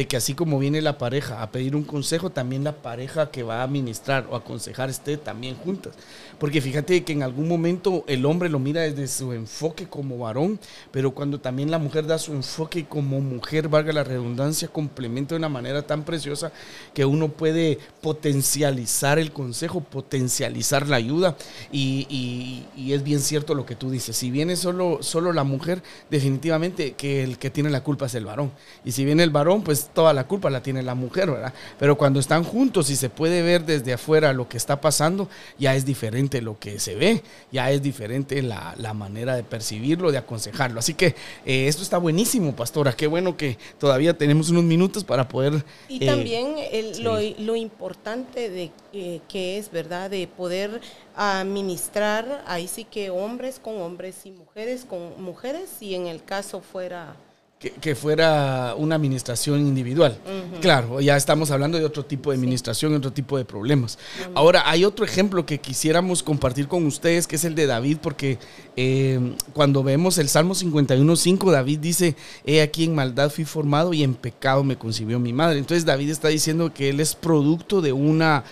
[0.00, 3.42] de que así como viene la pareja a pedir un consejo, también la pareja que
[3.42, 5.92] va a ministrar o aconsejar esté también juntas.
[6.38, 10.58] Porque fíjate que en algún momento el hombre lo mira desde su enfoque como varón,
[10.90, 15.38] pero cuando también la mujer da su enfoque como mujer, valga la redundancia, complementa de
[15.38, 16.50] una manera tan preciosa
[16.94, 21.36] que uno puede potencializar el consejo, potencializar la ayuda.
[21.70, 24.16] Y, y- y es bien cierto lo que tú dices.
[24.16, 28.24] Si viene solo, solo la mujer, definitivamente que el que tiene la culpa es el
[28.24, 28.50] varón.
[28.84, 31.52] Y si viene el varón, pues toda la culpa la tiene la mujer, ¿verdad?
[31.78, 35.74] Pero cuando están juntos y se puede ver desde afuera lo que está pasando, ya
[35.74, 37.22] es diferente lo que se ve,
[37.52, 40.80] ya es diferente la, la manera de percibirlo, de aconsejarlo.
[40.80, 42.92] Así que eh, esto está buenísimo, pastora.
[42.92, 45.64] Qué bueno que todavía tenemos unos minutos para poder...
[45.88, 47.02] Y eh, también el- sí.
[47.02, 50.10] lo, lo importante de eh, que es, ¿verdad?
[50.10, 50.80] De poder
[51.16, 56.60] administrar, ahí sí que hombres con hombres y mujeres con mujeres, si en el caso
[56.60, 57.16] fuera...
[57.60, 60.18] que, que fuera una administración individual.
[60.62, 63.98] Claro, ya estamos hablando de otro tipo de administración, otro tipo de problemas.
[64.34, 68.38] Ahora, hay otro ejemplo que quisiéramos compartir con ustedes, que es el de David, porque
[68.76, 74.02] eh, cuando vemos el Salmo 51.5, David dice, he aquí en maldad fui formado y
[74.04, 75.58] en pecado me concibió mi madre.
[75.58, 78.42] Entonces David está diciendo que él es producto de una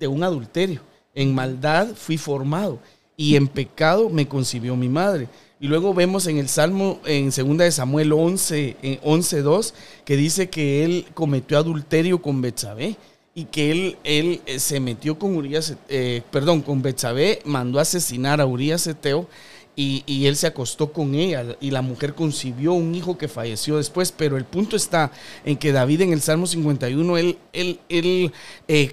[0.00, 0.80] de un adulterio.
[1.14, 2.80] En maldad fui formado
[3.16, 5.28] y en pecado me concibió mi madre.
[5.60, 9.72] Y luego vemos en el Salmo, en 2 de Samuel 11, en 11.2,
[10.04, 12.96] que dice que él cometió adulterio con Betsabé
[13.34, 18.40] y que él, él eh, se metió con Urias, eh, perdón, con Betsabé, mandó asesinar
[18.40, 19.28] a Urias Eteo
[19.76, 23.76] y, y él se acostó con ella y la mujer concibió un hijo que falleció
[23.76, 24.12] después.
[24.12, 25.10] Pero el punto está
[25.44, 28.32] en que David en el Salmo 51, él, él, él
[28.68, 28.92] eh,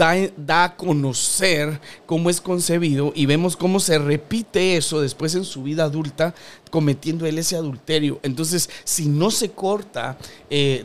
[0.00, 5.62] da, a conocer cómo es concebido y vemos cómo se repite eso después en su
[5.62, 6.34] vida adulta
[6.70, 8.18] cometiendo él ese adulterio.
[8.22, 10.16] Entonces, si no se corta,
[10.48, 10.84] eh,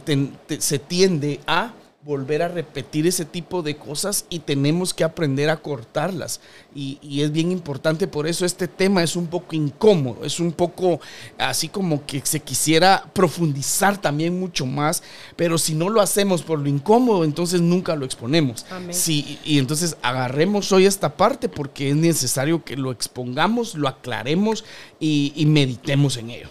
[0.60, 1.74] se tiende a
[2.06, 6.40] volver a repetir ese tipo de cosas y tenemos que aprender a cortarlas.
[6.76, 10.52] Y, y es bien importante, por eso este tema es un poco incómodo, es un
[10.52, 11.00] poco
[11.40, 15.02] así como que se quisiera profundizar también mucho más,
[15.36, 18.68] pero si no lo hacemos por lo incómodo, entonces nunca lo exponemos.
[18.70, 18.94] Amén.
[18.94, 24.64] Sí, y entonces agarremos hoy esta parte porque es necesario que lo expongamos, lo aclaremos
[25.00, 26.50] y, y meditemos en ello.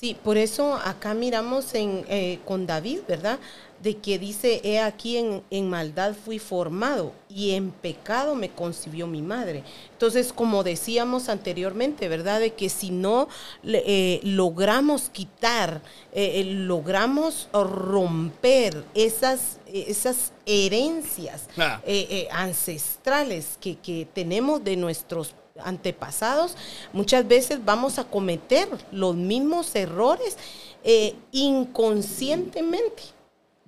[0.00, 3.38] Sí, por eso acá miramos en, eh, con David, ¿verdad?
[3.82, 9.06] De que dice, he aquí en, en maldad fui formado y en pecado me concibió
[9.06, 9.64] mi madre.
[9.92, 12.40] Entonces, como decíamos anteriormente, ¿verdad?
[12.40, 13.28] De que si no
[13.64, 15.80] eh, logramos quitar,
[16.12, 21.80] eh, eh, logramos romper esas, esas herencias Ah.
[21.86, 26.54] eh, ancestrales que, que tenemos de nuestros antepasados,
[26.92, 30.36] muchas veces vamos a cometer los mismos errores
[30.84, 33.02] eh, inconscientemente,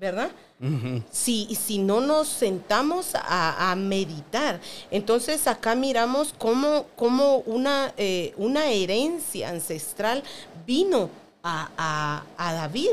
[0.03, 0.33] ¿verdad?
[1.11, 4.61] Si, si no nos sentamos a, a meditar.
[4.91, 10.23] Entonces acá miramos cómo, cómo una, eh, una herencia ancestral
[10.67, 11.09] vino
[11.45, 12.91] a, a- a David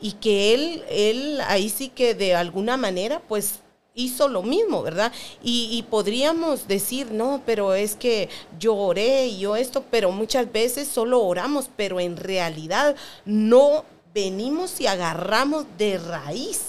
[0.00, 3.60] y que él, él ahí sí que de alguna manera pues
[3.94, 5.10] hizo lo mismo, ¿verdad?
[5.42, 10.52] Y, y podríamos decir, no, pero es que yo oré y yo esto, pero muchas
[10.52, 13.84] veces solo oramos, pero en realidad no
[14.16, 16.62] venimos y agarramos de raíz,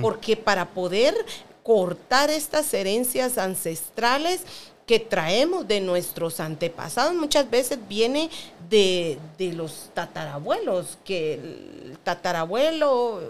[0.00, 1.14] porque para poder
[1.62, 4.40] cortar estas herencias ancestrales
[4.86, 8.30] que traemos de nuestros antepasados muchas veces viene
[8.70, 13.20] de, de los tatarabuelos, que el tatarabuelo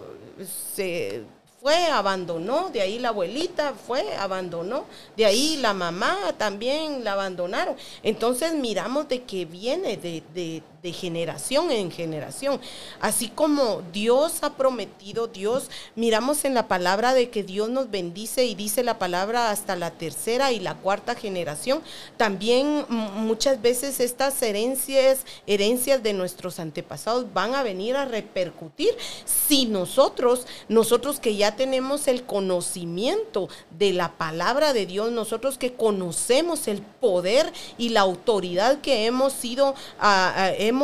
[0.77, 1.25] se
[1.67, 4.85] fue, abandonó, de ahí la abuelita fue, abandonó,
[5.17, 7.75] de ahí la mamá también la abandonaron.
[8.05, 12.61] Entonces miramos de que viene de, de, de generación en generación.
[13.01, 18.45] Así como Dios ha prometido, Dios, miramos en la palabra de que Dios nos bendice
[18.45, 21.83] y dice la palabra hasta la tercera y la cuarta generación.
[22.17, 28.91] También muchas veces estas herencias, herencias de nuestros antepasados van a venir a repercutir
[29.25, 35.75] si nosotros, nosotros que ya tenemos el conocimiento de la palabra de Dios, nosotros que
[35.75, 40.76] conocemos el poder y la autoridad que hemos sido, uh, uh, hemos,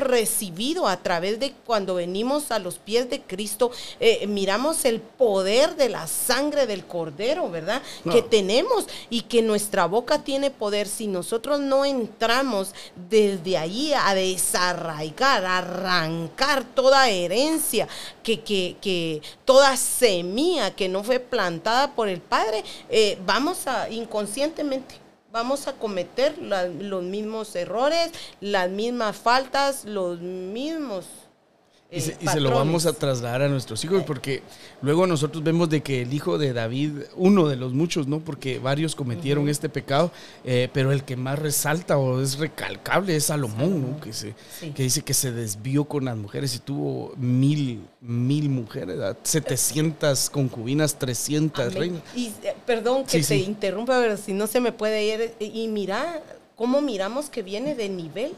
[0.00, 3.70] recibido a través de cuando venimos a los pies de Cristo,
[4.00, 7.82] eh, miramos el poder de la sangre del Cordero, ¿verdad?
[8.10, 10.86] Que tenemos y que nuestra boca tiene poder.
[10.86, 12.72] Si nosotros no entramos
[13.08, 17.88] desde ahí a desarraigar, a arrancar toda herencia,
[18.22, 25.05] que, que, toda semilla que no fue plantada por el Padre, eh, vamos a inconscientemente
[25.36, 28.10] vamos a cometer los mismos errores,
[28.40, 31.04] las mismas faltas, los mismos
[31.90, 34.42] y, se, y se, lo vamos a trasladar a nuestros hijos porque
[34.82, 38.18] luego nosotros vemos de que el hijo de David, uno de los muchos, ¿no?
[38.18, 39.50] Porque varios cometieron uh -huh.
[39.50, 40.10] este pecado,
[40.44, 44.00] eh, pero el que más resalta o es recalcable es Salomón, ¿no?
[44.00, 44.72] Que, se, sí.
[44.72, 50.98] que dice que se desvió con las mujeres y tuvo mil, mil mujeres, 700 concubinas,
[50.98, 51.78] 300 Amén.
[51.78, 52.02] reinas.
[52.16, 53.44] Y eh, perdón que sí, te sí.
[53.44, 56.20] interrumpa, pero si no se me puede ir, y mira
[56.56, 58.32] cómo miramos que viene de nivel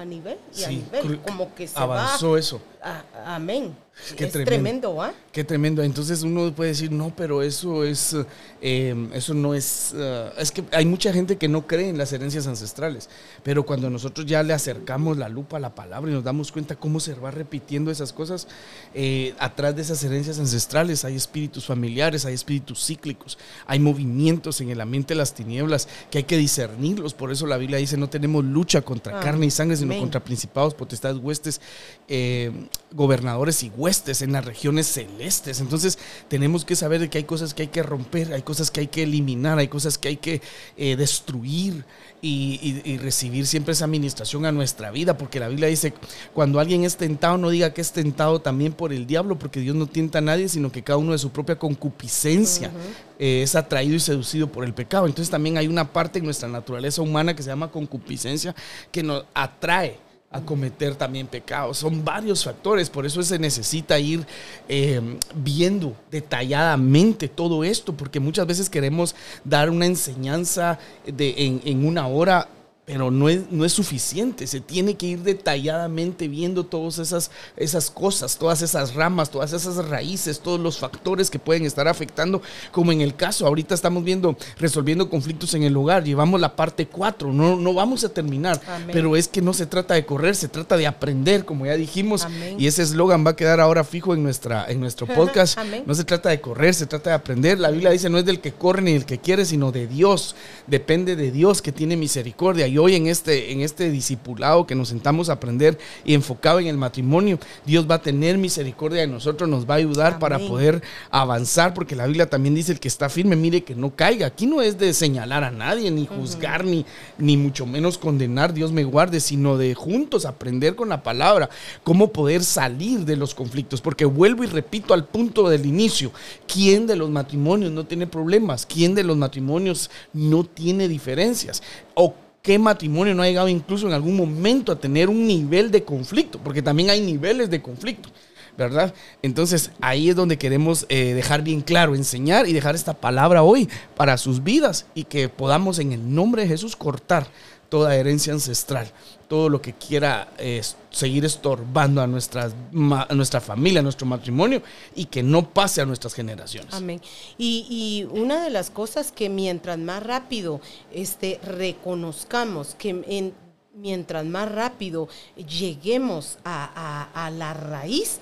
[0.00, 2.60] a nivel y a nivel, como que se avanzó va eso.
[2.82, 3.76] A, amén.
[4.16, 5.12] Qué es tremendo, tremendo, ¿ah?
[5.32, 5.82] Qué tremendo.
[5.82, 8.16] Entonces uno puede decir, no, pero eso es,
[8.62, 12.12] eh, eso no es, uh, es que hay mucha gente que no cree en las
[12.12, 13.10] herencias ancestrales,
[13.42, 16.76] pero cuando nosotros ya le acercamos la lupa a la palabra y nos damos cuenta
[16.76, 18.46] cómo se va repitiendo esas cosas,
[18.94, 23.36] eh, atrás de esas herencias ancestrales hay espíritus familiares, hay espíritus cíclicos,
[23.66, 27.14] hay movimientos en el ambiente de las tinieblas que hay que discernirlos.
[27.14, 30.22] Por eso la Biblia dice, no tenemos lucha contra ah, carne y sangre, sino contra
[30.24, 31.60] principados, potestades, huestes,
[32.06, 32.50] eh,
[32.92, 35.60] gobernadores y huestes en las regiones celestes.
[35.60, 38.86] Entonces tenemos que saber que hay cosas que hay que romper, hay cosas que hay
[38.88, 40.42] que eliminar, hay cosas que hay que
[40.76, 41.84] eh, destruir
[42.20, 45.94] y, y, y, recibir siempre esa administración a nuestra vida, porque la Biblia dice,
[46.34, 49.76] cuando alguien es tentado, no diga que es tentado también por el diablo, porque Dios
[49.76, 53.20] no tienta a nadie, sino que cada uno de su propia concupiscencia uh -huh.
[53.20, 55.06] eh, es atraído y seducido por el pecado.
[55.06, 58.54] Entonces también hay una parte en nuestra naturaleza humana que se llama concupiscencia,
[58.90, 61.78] que nos atrae a cometer también pecados.
[61.78, 64.26] Son varios factores, por eso se necesita ir
[64.68, 65.00] eh,
[65.34, 69.14] viendo detalladamente todo esto, porque muchas veces queremos
[69.44, 72.48] dar una enseñanza de, en, en una hora
[72.88, 77.90] pero no es, no es suficiente, se tiene que ir detalladamente viendo todas esas, esas
[77.90, 82.40] cosas, todas esas ramas, todas esas raíces, todos los factores que pueden estar afectando,
[82.72, 86.86] como en el caso, ahorita estamos viendo, resolviendo conflictos en el hogar, llevamos la parte
[86.86, 88.88] 4, no, no vamos a terminar, Amén.
[88.90, 92.24] pero es que no se trata de correr, se trata de aprender, como ya dijimos,
[92.24, 92.56] Amén.
[92.58, 96.04] y ese eslogan va a quedar ahora fijo en, nuestra, en nuestro podcast, no se
[96.04, 98.80] trata de correr, se trata de aprender, la Biblia dice no es del que corre
[98.80, 100.36] ni del que quiere, sino de Dios,
[100.66, 104.90] depende de Dios que tiene misericordia, y hoy en este, en este discipulado que nos
[104.90, 109.50] sentamos a aprender y enfocado en el matrimonio, Dios va a tener misericordia de nosotros,
[109.50, 110.20] nos va a ayudar Amén.
[110.20, 113.90] para poder avanzar, porque la Biblia también dice el que está firme, mire que no
[113.96, 114.28] caiga.
[114.28, 116.70] Aquí no es de señalar a nadie, ni juzgar, uh -huh.
[116.70, 116.86] ni,
[117.18, 121.50] ni mucho menos condenar, Dios me guarde, sino de juntos aprender con la palabra
[121.82, 126.12] cómo poder salir de los conflictos, porque vuelvo y repito al punto del inicio,
[126.46, 128.66] ¿quién de los matrimonios no tiene problemas?
[128.66, 131.60] ¿Quién de los matrimonios no tiene diferencias?
[131.94, 132.14] ¿O
[132.48, 136.38] qué matrimonio no ha llegado incluso en algún momento a tener un nivel de conflicto,
[136.42, 138.08] porque también hay niveles de conflicto.
[138.56, 138.94] ¿verdad?
[139.20, 143.68] Entonces ahí es donde queremos eh, dejar bien claro, enseñar y dejar esta palabra hoy
[143.94, 147.26] para sus vidas y que podamos en el nombre de Jesús cortar
[147.68, 148.90] toda herencia ancestral,
[149.28, 154.62] todo lo que quiera eh, seguir estorbando a, nuestra familia, a nuestro matrimonio
[154.96, 156.72] y que no pase a nuestras generaciones.
[156.72, 157.00] Amén.
[157.36, 160.60] Y, y, una de las cosas que mientras más rápido
[160.92, 163.34] este, reconozcamos que en,
[163.74, 168.20] mientras más rápido lleguemos a, a, a la raíz,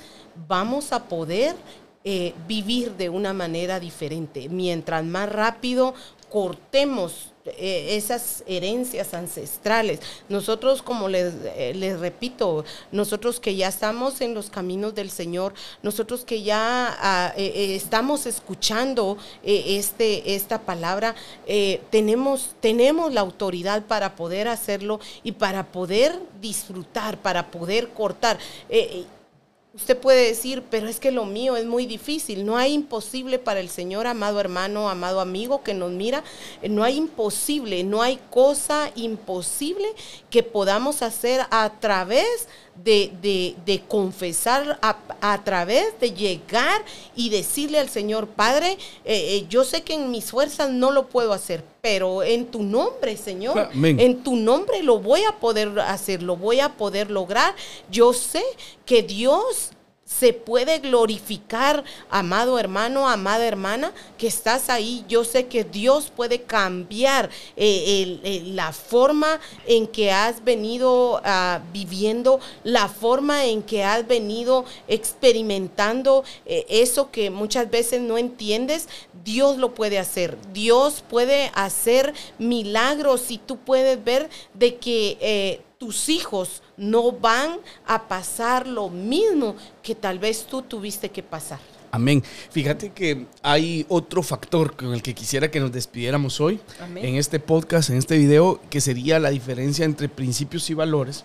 [0.48, 1.57] vamos a poder
[2.09, 4.48] eh, vivir de una manera diferente.
[4.48, 5.92] Mientras más rápido
[6.31, 10.01] cortemos eh, esas herencias ancestrales.
[10.29, 15.55] Nosotros, como les, eh, les, repito, nosotros que ya estamos en los caminos del Señor,
[15.83, 21.14] nosotros que ya ah, eh, estamos escuchando este, esta palabra,
[21.91, 28.39] tenemos, tenemos la autoridad para poder hacerlo y para poder disfrutar, para poder cortar.
[29.77, 32.47] Usted puede decir, pero es que lo mío es muy difícil.
[32.47, 36.24] No hay imposible para el Señor, amado hermano, amado amigo que nos mira.
[36.66, 39.87] No hay imposible, no hay cosa imposible
[40.31, 42.49] que podamos hacer a través
[43.89, 48.72] confesar, a, través de llegar y decirle al Señor, Padre,
[49.05, 52.62] eh, eh, yo sé que en mis fuerzas no lo puedo hacer, pero en tu
[52.62, 57.55] nombre, Señor, en tu nombre lo voy a poder hacer, lo voy a poder lograr.
[57.91, 58.43] Yo sé
[58.85, 59.72] que Dios
[60.07, 65.04] se puede glorificar, amado hermano, amada hermana, que estás ahí.
[65.09, 72.38] Yo sé que Dios puede cambiar eh, la forma en que has venido ah, viviendo,
[72.62, 78.88] la forma en que has venido experimentando eh, eso que muchas veces no entiendes.
[79.24, 80.38] Dios lo puede hacer.
[80.52, 87.59] Dios puede hacer milagros y tú puedes ver de que eh, tus hijos no van
[87.87, 91.61] a pasar lo mismo que tal vez tú tuviste que pasar.
[91.91, 92.22] Amén.
[92.51, 96.61] Fíjate que hay otro factor con el que quisiera que nos despidiéramos hoy
[96.97, 101.24] en este podcast, en este video, que sería la diferencia entre principios y valores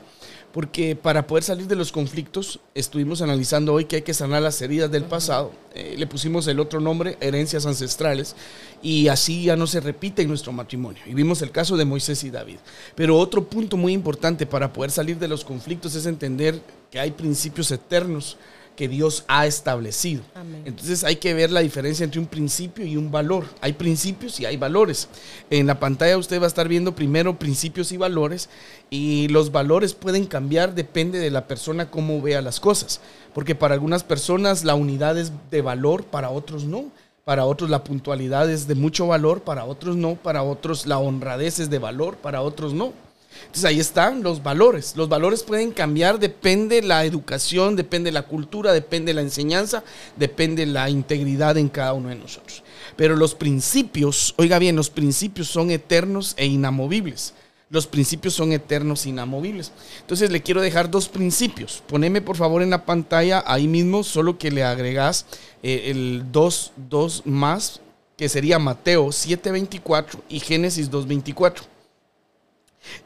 [0.53, 4.61] porque para poder salir de los conflictos estuvimos analizando hoy que hay que sanar las
[4.61, 5.51] heridas del pasado.
[5.73, 8.35] Eh, le pusimos el otro nombre, herencias ancestrales,
[8.81, 11.01] y así ya no se repite en nuestro matrimonio.
[11.05, 12.57] Y vimos el caso de Moisés y David.
[12.95, 17.11] Pero otro punto muy importante para poder salir de los conflictos es entender que hay
[17.11, 18.37] principios eternos
[18.75, 20.21] que Dios ha establecido.
[20.65, 23.45] Entonces hay que ver la diferencia entre un principio y un valor.
[23.61, 25.07] Hay principios y hay valores.
[25.49, 28.49] En la pantalla usted va a estar viendo primero principios y valores
[28.89, 33.01] y los valores pueden cambiar, depende de la persona cómo vea las cosas.
[33.33, 36.85] Porque para algunas personas la unidad es de valor, para otros no.
[37.23, 40.15] Para otros la puntualidad es de mucho valor, para otros no.
[40.15, 42.93] Para otros la honradez es de valor, para otros no.
[43.41, 44.95] Entonces ahí están los valores.
[44.95, 49.83] Los valores pueden cambiar, depende la educación, depende la cultura, depende la enseñanza,
[50.15, 52.63] depende la integridad en cada uno de nosotros.
[52.95, 57.33] Pero los principios, oiga bien, los principios son eternos e inamovibles.
[57.69, 59.71] Los principios son eternos e inamovibles.
[60.01, 61.81] Entonces le quiero dejar dos principios.
[61.87, 65.25] Poneme por favor en la pantalla ahí mismo, solo que le agregas
[65.63, 67.79] eh, el 2, 2 más,
[68.17, 71.61] que sería Mateo 7.24 y Génesis 2.24.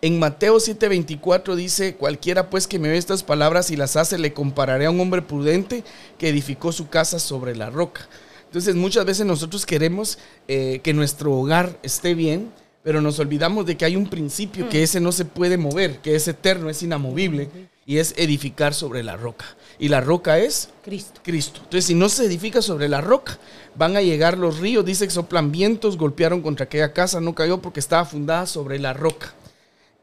[0.02, 4.34] En Mateo 7:24 dice, cualquiera pues que me ve estas palabras y las hace, le
[4.34, 5.84] compararé a un hombre prudente
[6.18, 8.08] que edificó su casa sobre la roca.
[8.46, 10.18] Entonces muchas veces nosotros queremos
[10.48, 12.52] eh, que nuestro hogar esté bien,
[12.84, 14.84] pero nos olvidamos de que hay un principio, que mm.
[14.84, 17.50] ese no se puede mover, que es eterno, es inamovible,
[17.86, 19.46] y es edificar sobre la roca.
[19.78, 21.22] Y la roca es Cristo.
[21.24, 21.60] Cristo.
[21.64, 23.38] Entonces, si no se edifica sobre la roca,
[23.76, 27.62] van a llegar los ríos, dice que soplan vientos, golpearon contra aquella casa, no cayó
[27.62, 29.34] porque estaba fundada sobre la roca.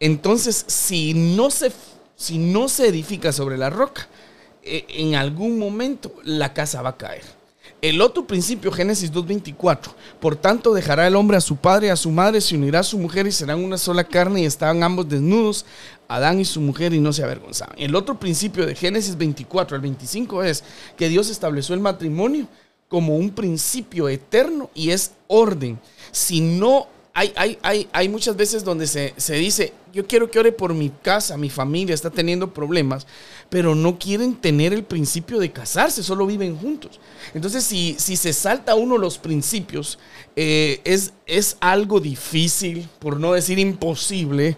[0.02, 1.70] Entonces, si no se,
[2.16, 4.08] si no se edifica sobre la roca,
[4.64, 7.22] eh, en algún momento la casa va a caer.
[7.80, 11.96] El otro principio, Génesis 2.24, por tanto dejará el hombre a su padre y a
[11.96, 15.08] su madre, se unirá a su mujer y serán una sola carne y estaban ambos
[15.08, 15.64] desnudos,
[16.08, 17.76] Adán y su mujer, y no se avergonzaban.
[17.78, 20.64] El otro principio de Génesis 24 al 25 es
[20.96, 22.48] que Dios estableció el matrimonio
[22.88, 25.78] como un principio eterno y es orden.
[26.10, 30.50] Si no hay, hay, hay, muchas veces donde se, se, dice, yo quiero que ore
[30.50, 33.06] por mi casa, mi familia está teniendo problemas,
[33.50, 37.00] pero no quieren tener el principio de casarse, solo viven juntos.
[37.34, 39.98] Entonces, si, si se salta uno los principios,
[40.36, 44.56] eh, es, es algo difícil, por no decir imposible,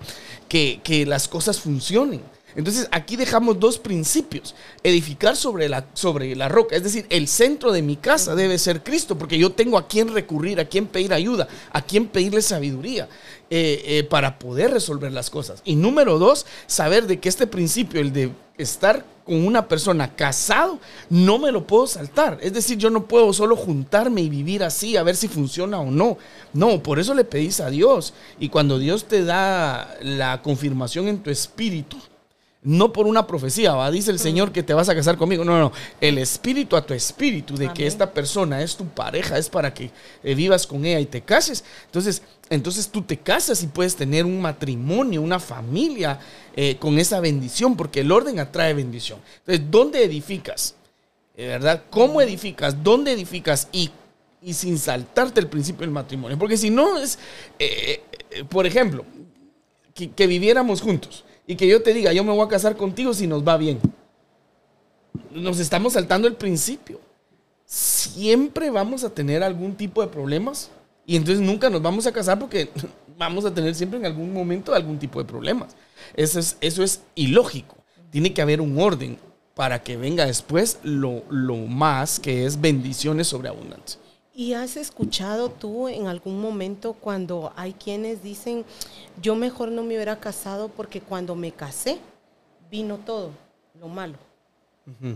[0.48, 2.33] que, que las cosas funcionen.
[2.56, 4.54] Entonces aquí dejamos dos principios.
[4.82, 8.82] Edificar sobre la, sobre la roca, es decir, el centro de mi casa debe ser
[8.82, 13.08] Cristo, porque yo tengo a quién recurrir, a quién pedir ayuda, a quién pedirle sabiduría
[13.50, 15.60] eh, eh, para poder resolver las cosas.
[15.64, 20.78] Y número dos, saber de que este principio, el de estar con una persona casado,
[21.08, 22.38] no me lo puedo saltar.
[22.42, 25.90] Es decir, yo no puedo solo juntarme y vivir así a ver si funciona o
[25.90, 26.18] no.
[26.52, 28.12] No, por eso le pedís a Dios.
[28.38, 31.96] Y cuando Dios te da la confirmación en tu espíritu,
[32.64, 33.90] no por una profecía, ¿va?
[33.90, 35.44] dice el Señor que te vas a casar conmigo.
[35.44, 39.50] No, no, el espíritu a tu espíritu de que esta persona es tu pareja, es
[39.50, 39.90] para que
[40.22, 41.62] eh, vivas con ella y te cases.
[41.84, 46.18] Entonces, entonces tú te casas y puedes tener un matrimonio, una familia
[46.56, 49.20] eh, con esa bendición, porque el orden atrae bendición.
[49.40, 50.74] Entonces, ¿dónde edificas?
[51.36, 51.82] ¿Verdad?
[51.90, 52.82] ¿Cómo edificas?
[52.82, 53.68] ¿Dónde edificas?
[53.72, 53.90] ¿Y
[54.44, 56.38] y sin saltarte el principio del matrimonio.
[56.38, 57.18] Porque si no es,
[57.58, 59.06] eh, eh, por ejemplo,
[59.94, 63.12] que, que viviéramos juntos y que yo te diga, yo me voy a casar contigo
[63.12, 63.80] si nos va bien.
[65.32, 67.00] Nos estamos saltando el principio.
[67.66, 70.70] Siempre vamos a tener algún tipo de problemas
[71.06, 72.70] y entonces nunca nos vamos a casar porque
[73.18, 75.76] vamos a tener siempre en algún momento algún tipo de problemas.
[76.14, 77.76] Eso es, eso es ilógico.
[78.10, 79.18] Tiene que haber un orden
[79.54, 84.00] para que venga después lo, lo más que es bendiciones sobre abundancia.
[84.36, 88.64] ¿Y has escuchado tú en algún momento cuando hay quienes dicen,
[89.22, 91.98] yo mejor no me hubiera casado porque cuando me casé
[92.68, 93.30] vino todo
[93.80, 94.14] lo malo?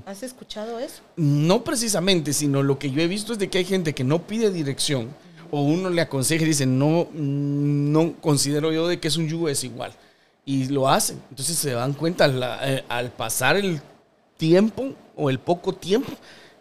[0.06, 1.02] ¿Has escuchado eso?
[1.16, 4.22] No precisamente, sino lo que yo he visto es de que hay gente que no
[4.22, 5.08] pide dirección
[5.50, 9.48] o uno le aconseja y dice, no, no considero yo de que es un yugo
[9.48, 9.92] desigual.
[10.44, 11.20] Y lo hacen.
[11.28, 12.30] Entonces se dan cuenta
[12.62, 13.80] eh, al pasar el
[14.36, 16.12] tiempo o el poco tiempo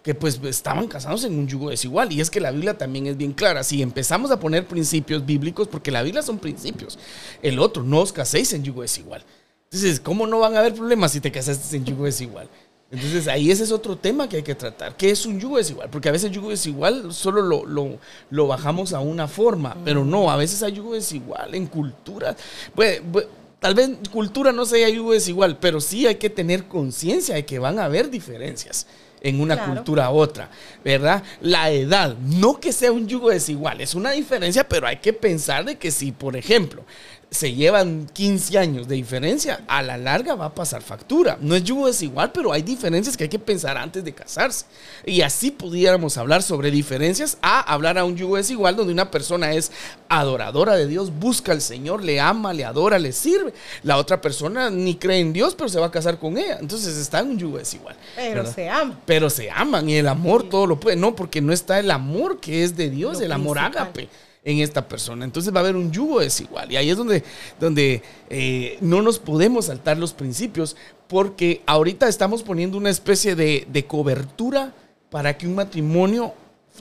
[0.07, 2.13] que pues estaban casados en un yugo desigual.
[2.13, 3.61] Y es que la Biblia también es bien clara.
[3.61, 6.97] Si empezamos a poner principios bíblicos, porque la Biblia son principios,
[7.41, 9.25] el otro, no os caséis en yugo desigual.
[9.65, 12.47] Entonces, ¿cómo no van a haber problemas si te casaste en yugo desigual?
[12.89, 14.95] Entonces ahí ese es otro tema que hay que tratar.
[14.95, 15.89] ¿Qué es un yugo desigual?
[15.89, 17.97] Porque a veces el yugo desigual solo lo, lo,
[18.29, 22.33] lo bajamos a una forma, pero no, a veces hay yugo desigual en cultura.
[22.73, 23.27] Pues, pues,
[23.59, 27.59] tal vez cultura no sea yugo desigual, pero sí hay que tener conciencia de que
[27.59, 28.87] van a haber diferencias
[29.21, 30.49] en una cultura a otra,
[30.83, 31.23] ¿verdad?
[31.41, 35.65] La edad, no que sea un yugo desigual, es una diferencia, pero hay que pensar
[35.65, 36.83] de que si, por ejemplo,
[37.29, 41.37] se llevan 15 años de diferencia, a la larga va a pasar factura.
[41.41, 44.65] No es yugo desigual, pero hay diferencias que hay que pensar antes de casarse.
[45.05, 49.51] Y así pudiéramos hablar sobre diferencias a hablar a un yugo desigual donde una persona
[49.51, 49.71] es
[50.07, 53.53] adoradora de Dios, busca al Señor, le ama, le adora, le sirve.
[53.83, 56.57] La otra persona ni cree en Dios, pero se va a casar con ella.
[56.61, 57.97] Entonces está en un yugo desigual.
[58.15, 58.99] Pero se aman.
[59.05, 60.95] Pero se aman y el amor todo lo puede.
[60.95, 64.07] No, porque no está el amor que es de Dios, el amor ágape
[64.47, 65.25] en esta persona.
[65.25, 66.71] Entonces va a haber un yugo desigual.
[66.71, 67.21] Y ahí es donde,
[67.59, 70.77] donde eh, no nos podemos saltar los principios,
[71.09, 74.73] porque ahorita estamos poniendo una especie de, de cobertura
[75.09, 76.33] para que un matrimonio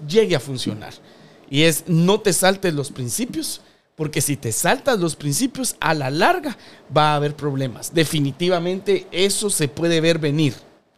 [0.06, 0.94] llegue a funcionar.
[1.50, 3.62] Y es no te saltes los principios,
[3.96, 6.56] porque si te saltas los principios, a la larga
[6.96, 7.92] va a haber problemas.
[7.92, 10.54] Definitivamente eso se puede ver venir.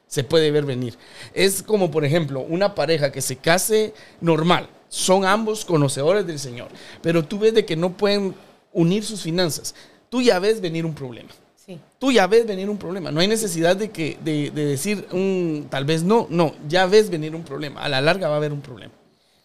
[0.06, 0.98] Se puede ver venir.
[1.32, 6.68] Es como, por ejemplo, una pareja que se case normal, son ambos conocedores del Señor,
[7.03, 8.34] pero tú ves de que no pueden
[8.72, 9.74] unir sus finanzas.
[10.09, 11.30] Tú ya ves venir un problema.
[11.55, 11.78] Sí.
[11.99, 13.11] Tú ya ves venir un problema.
[13.11, 17.34] No hay necesidad de, que, de, decir un, tal vez no, no, ya ves venir
[17.34, 17.82] un problema.
[17.82, 18.93] A la larga va a haber un problema.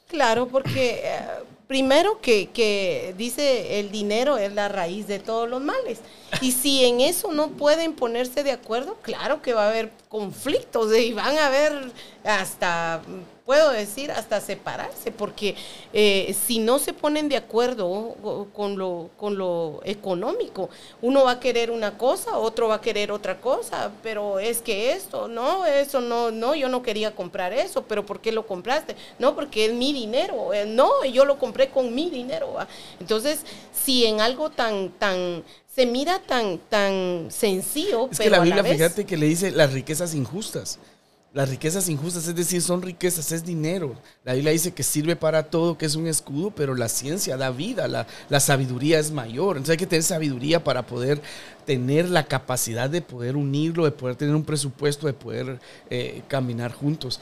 [0.08, 1.20] Claro, porque eh,
[1.68, 6.00] primero que, que, dice el dinero es la raíz de todos los males.
[6.40, 10.96] Y si en eso no pueden ponerse de acuerdo, claro que va a haber conflictos
[10.96, 11.92] y van a haber
[12.24, 13.02] hasta
[13.46, 15.56] puedo decir hasta separarse, porque
[15.92, 18.16] eh, si no se ponen de acuerdo
[18.54, 20.70] con lo, con lo económico,
[21.02, 24.94] uno va a querer una cosa, otro va a querer otra cosa, pero es que
[24.94, 28.96] esto, no, eso no, no, yo no quería comprar eso, pero ¿por qué lo compraste?
[29.20, 32.56] No, porque es mi dinero, eh, no, yo lo compré con mi dinero.
[33.00, 33.42] Entonces,
[33.74, 35.44] si en algo tan, tan,
[35.74, 38.08] se mira tan, tan sencillo.
[38.10, 40.80] Es que la Biblia, fíjate que le dice las riquezas injustas.
[41.34, 43.96] Las riquezas injustas, es decir, son riquezas, es dinero.
[44.24, 47.50] La Biblia dice que sirve para todo, que es un escudo, pero la ciencia da
[47.50, 49.58] vida, la, la sabiduría es mayor.
[49.58, 51.20] Entonces hay que tener sabiduría para poder
[51.66, 55.60] tener la capacidad de poder unirlo, de poder tener un presupuesto, de poder
[55.90, 57.20] eh, caminar juntos.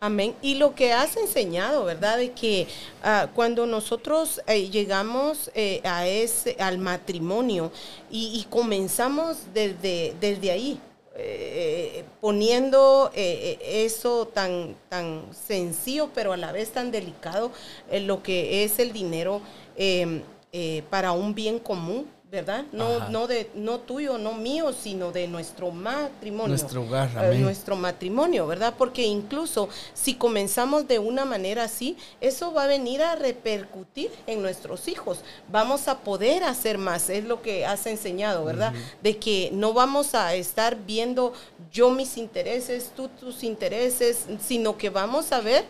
[0.00, 0.34] Amén.
[0.42, 2.18] Y lo que has enseñado, ¿verdad?
[2.18, 2.68] De que
[3.02, 7.72] uh, cuando nosotros eh, llegamos eh, a ese, al matrimonio
[8.10, 10.78] y, y comenzamos desde, desde ahí,
[11.18, 17.50] eh, poniendo eh, eso tan, tan sencillo, pero a la vez tan delicado,
[17.90, 19.40] en lo que es el dinero
[19.76, 22.64] em, eh, para un bien común, ¿verdad?
[22.72, 26.48] No, no, de, no tuyo, no mío, sino de nuestro matrimonio.
[26.48, 28.74] Nuestro hogar, eh, nuestro matrimonio, ¿verdad?
[28.76, 34.42] Porque incluso si comenzamos de una manera así, eso va a venir a repercutir en
[34.42, 35.20] nuestros hijos.
[35.52, 38.72] Vamos a poder hacer más, es lo que has enseñado, ¿verdad?
[39.02, 41.32] De que no vamos a estar viendo
[41.72, 45.64] yo mis intereses, tú tus intereses, sino que vamos a ver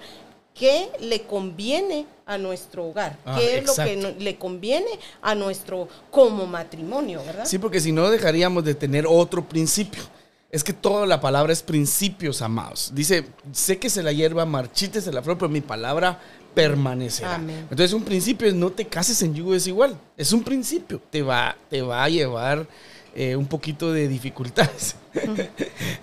[0.59, 4.91] qué le conviene a nuestro hogar, ah, qué es lo que le conviene
[5.23, 7.45] a nuestro como matrimonio, ¿verdad?
[7.47, 10.03] Sí, porque si no dejaríamos de tener otro principio.
[10.51, 12.93] Es que toda la palabra es principios, amados.
[12.95, 16.21] Dice, sé que se la hierba marchítese la flor, pero mi palabra
[16.55, 17.35] permanecerá.
[17.37, 19.99] Entonces un principio es no te cases en yugo desigual.
[20.17, 21.03] Es un principio.
[21.11, 22.67] Te va, te va a llevar
[23.17, 24.97] eh, un poquito de dificultades.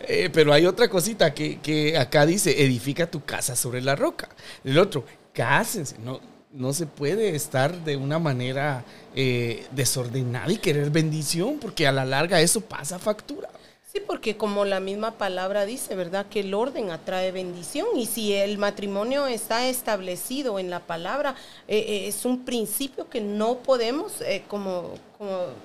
[0.05, 4.27] Eh, pero hay otra cosita que, que, acá dice, edifica tu casa sobre la roca.
[4.63, 6.19] El otro, cásense, no,
[6.53, 8.85] no se puede estar de una manera
[9.15, 13.49] eh, desordenada y querer bendición, porque a la larga eso pasa factura.
[13.91, 16.25] Sí, porque como la misma palabra dice, ¿verdad?
[16.27, 21.35] Que el orden atrae bendición y si el matrimonio está establecido en la palabra,
[21.67, 24.95] eh, es un principio que no podemos eh, como,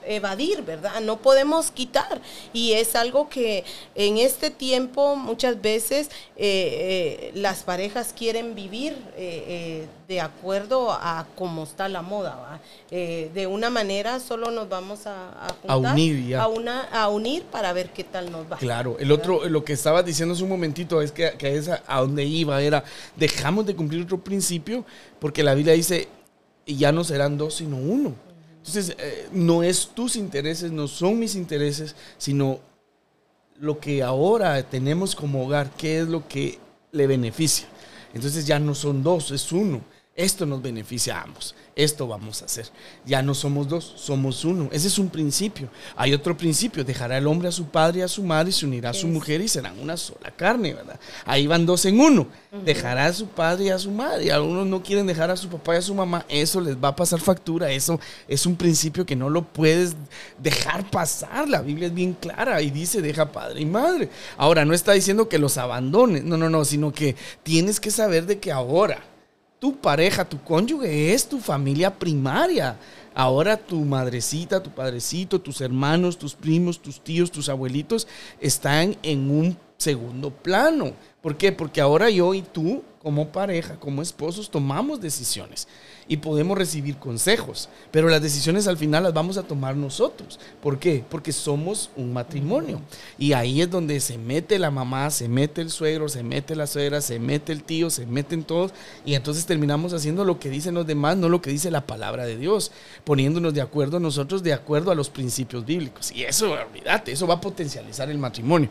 [0.06, 1.00] evadir, ¿verdad?
[1.00, 2.20] No podemos quitar.
[2.52, 6.10] Y es algo que en este tiempo muchas veces
[7.34, 8.96] las parejas quieren vivir
[10.08, 16.36] de acuerdo a cómo está la moda, de una manera solo nos vamos a, unir,
[16.36, 18.28] A, una, a unir para ver qué tal
[18.58, 22.00] Claro, el otro, lo que estaba diciendo hace un momentito es que, que a, a
[22.00, 22.84] donde iba era,
[23.16, 24.84] dejamos de cumplir otro principio
[25.18, 26.08] porque la Biblia dice,
[26.66, 28.27] ya no serán dos, sino uno.
[28.68, 32.60] Entonces, eh, no es tus intereses, no son mis intereses, sino
[33.58, 36.58] lo que ahora tenemos como hogar, qué es lo que
[36.92, 37.66] le beneficia.
[38.12, 39.80] Entonces ya no son dos, es uno.
[40.18, 41.54] Esto nos beneficia a ambos.
[41.76, 42.66] Esto vamos a hacer.
[43.06, 44.68] Ya no somos dos, somos uno.
[44.72, 45.68] Ese es un principio.
[45.94, 46.82] Hay otro principio.
[46.82, 49.06] Dejará el hombre a su padre y a su madre y se unirá a su
[49.06, 50.98] mujer y serán una sola carne, ¿verdad?
[51.24, 52.26] Ahí van dos en uno.
[52.64, 54.24] Dejará a su padre y a su madre.
[54.24, 56.26] Y algunos no quieren dejar a su papá y a su mamá.
[56.28, 57.70] Eso les va a pasar factura.
[57.70, 59.94] Eso es un principio que no lo puedes
[60.42, 61.48] dejar pasar.
[61.48, 64.10] La Biblia es bien clara y dice deja padre y madre.
[64.36, 66.24] Ahora, no está diciendo que los abandones.
[66.24, 66.64] No, no, no.
[66.64, 67.14] Sino que
[67.44, 69.00] tienes que saber de que ahora
[69.58, 72.76] tu pareja, tu cónyuge es tu familia primaria.
[73.14, 78.06] Ahora tu madrecita, tu padrecito, tus hermanos, tus primos, tus tíos, tus abuelitos
[78.40, 80.92] están en un segundo plano.
[81.20, 81.50] ¿Por qué?
[81.50, 85.66] Porque ahora yo y tú, como pareja, como esposos, tomamos decisiones
[86.08, 90.38] y podemos recibir consejos, pero las decisiones al final las vamos a tomar nosotros.
[90.62, 91.02] ¿Por qué?
[91.08, 92.82] Porque somos un matrimonio.
[93.18, 96.66] Y ahí es donde se mete la mamá, se mete el suegro, se mete la
[96.66, 98.74] suegra, se mete el tío, se meten todos,
[99.06, 102.26] y entonces terminamos haciendo lo que dicen los demás, no lo que dice la palabra
[102.26, 102.72] de Dios,
[103.04, 106.12] poniéndonos de acuerdo nosotros de acuerdo a los principios bíblicos.
[106.12, 108.68] Y eso, olvídate, eso va a potencializar el matrimonio.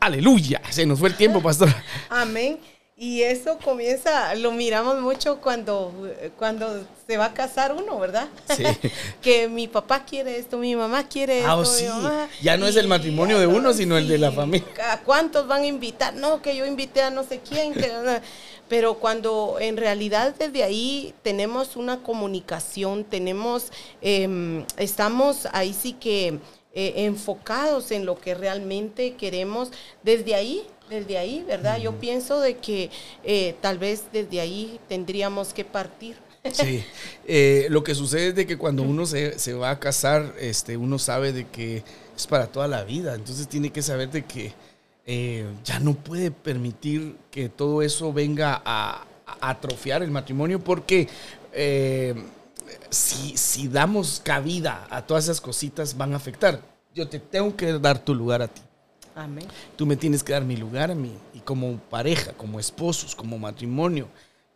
[0.00, 1.70] Aleluya, se nos fue el tiempo, pastor.
[2.10, 2.58] Amén.
[3.02, 5.90] Y eso comienza, lo miramos mucho cuando,
[6.36, 8.28] cuando se va a casar uno, ¿verdad?
[8.54, 8.62] Sí.
[9.22, 11.60] que mi papá quiere esto, mi mamá quiere ah, esto.
[11.60, 11.86] Oh, sí.
[12.42, 14.68] ya no es el matrimonio de uno, sino el de la familia.
[14.90, 16.12] ¿A cuántos van a invitar?
[16.12, 17.72] No, que yo invité a no sé quién.
[18.68, 23.72] pero cuando en realidad desde ahí tenemos una comunicación, tenemos,
[24.02, 26.38] em, estamos ahí sí que
[26.74, 29.70] eh, enfocados en lo que realmente queremos,
[30.02, 31.78] desde ahí desde ahí, ¿verdad?
[31.78, 32.90] Yo pienso de que
[33.24, 36.16] eh, tal vez desde ahí tendríamos que partir.
[36.52, 36.84] Sí,
[37.26, 40.98] eh, lo que sucede es de que cuando uno se, va a casar, este, uno
[40.98, 41.84] sabe de que
[42.16, 44.52] es para toda la vida, entonces tiene que saber de que
[45.06, 49.06] eh, ya no puede permitir que todo eso venga a,
[49.40, 51.06] atrofiar el matrimonio porque
[52.90, 56.60] si, si damos cabida a todas esas cositas van a afectar.
[56.92, 58.60] Yo te tengo que dar tu lugar a ti.
[59.76, 61.12] Tú me tienes que dar mi lugar a mí.
[61.34, 64.08] Y como pareja, como esposos, como matrimonio,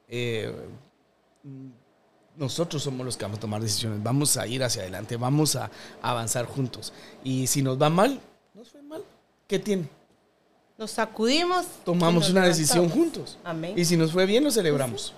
[0.08, 0.52] eh,
[2.36, 4.02] nosotros somos los que vamos a tomar decisiones.
[4.02, 5.70] Vamos a ir hacia adelante, vamos a
[6.02, 6.92] avanzar juntos.
[7.22, 8.20] Y si nos va mal,
[8.54, 9.02] nos fue mal.
[9.46, 9.88] ¿Qué tiene?
[10.76, 11.66] Nos sacudimos.
[11.84, 13.38] Tomamos una decisión juntos.
[13.76, 15.14] Y si nos fue bien, lo celebramos.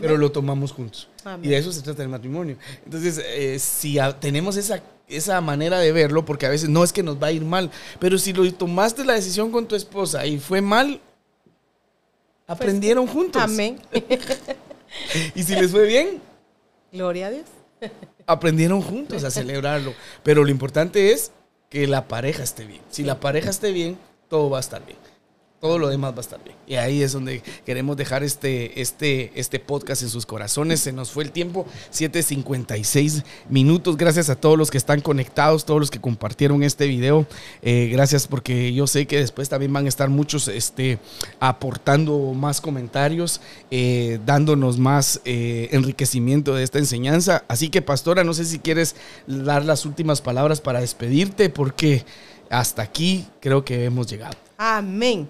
[0.00, 1.08] Pero lo tomamos juntos.
[1.42, 2.56] Y de eso se trata el matrimonio.
[2.84, 7.02] Entonces, eh, si tenemos esa esa manera de verlo, porque a veces no es que
[7.02, 10.38] nos va a ir mal, pero si lo tomaste la decisión con tu esposa y
[10.38, 11.00] fue mal,
[12.46, 13.42] aprendieron juntos.
[13.42, 13.80] Amén.
[15.34, 16.20] y si les fue bien,
[16.92, 17.46] gloria a Dios.
[18.26, 19.94] aprendieron juntos a celebrarlo.
[20.22, 21.32] Pero lo importante es
[21.68, 22.80] que la pareja esté bien.
[22.90, 23.98] Si la pareja esté bien,
[24.28, 24.99] todo va a estar bien
[25.60, 26.56] todo lo demás va a estar bien.
[26.66, 30.80] Y ahí es donde queremos dejar este, este, este podcast en sus corazones.
[30.80, 33.98] Se nos fue el tiempo, 7.56 minutos.
[33.98, 37.26] Gracias a todos los que están conectados, todos los que compartieron este video.
[37.60, 40.98] Eh, gracias porque yo sé que después también van a estar muchos este,
[41.40, 47.44] aportando más comentarios, eh, dándonos más eh, enriquecimiento de esta enseñanza.
[47.48, 48.96] Así que, pastora, no sé si quieres
[49.26, 52.06] dar las últimas palabras para despedirte porque
[52.50, 54.36] hasta aquí creo que hemos llegado.
[54.58, 55.28] Amén.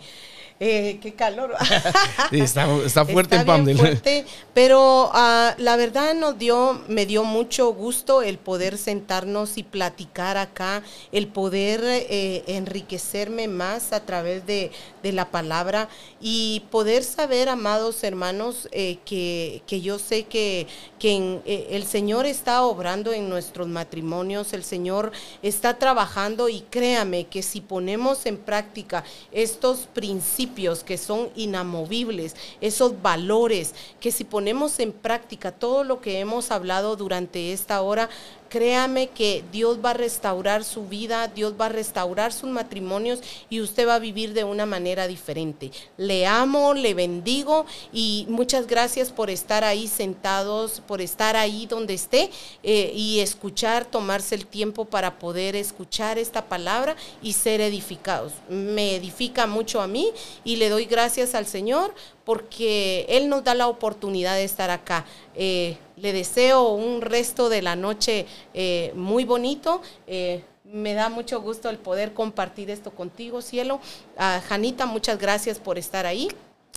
[0.63, 1.55] Eh, qué calor.
[2.33, 2.67] está,
[3.07, 8.37] fuerte está en fuerte, pero ah, la verdad nos dio, me dio mucho gusto el
[8.37, 14.71] poder sentarnos y platicar acá, el poder eh, enriquecerme más a través de,
[15.03, 15.89] la palabra
[16.21, 20.67] y poder saber, amados hermanos, eh, que, que, yo sé que,
[21.01, 25.11] que eh, el Señor está obrando en nuestros matrimonios, el Señor
[25.43, 33.01] está trabajando y créame que si ponemos en práctica estos principios que son inamovibles, esos
[33.01, 38.11] valores, que si ponemos en práctica todo lo que hemos hablado durante esta hora,
[38.51, 43.61] créame que Dios va a restaurar su vida, Dios va a restaurar sus matrimonios y
[43.61, 45.71] usted va a vivir de una manera diferente.
[45.97, 51.95] Le amo, le bendigo y muchas gracias por estar ahí sentados, por estar ahí donde
[51.95, 52.31] esté
[52.63, 58.33] eh, y escuchar, tomarse el tiempo para poder escuchar esta palabra y ser edificados.
[58.49, 60.11] Me edifica mucho a mí
[60.45, 61.95] y le doy gracias al Señor
[62.25, 65.05] porque Él nos da la oportunidad de estar acá.
[65.35, 69.83] Eh, le deseo un resto de la noche eh, muy bonito.
[70.07, 73.81] Eh, me da mucho gusto el poder compartir esto contigo, cielo.
[74.17, 76.29] A Janita, muchas gracias por estar ahí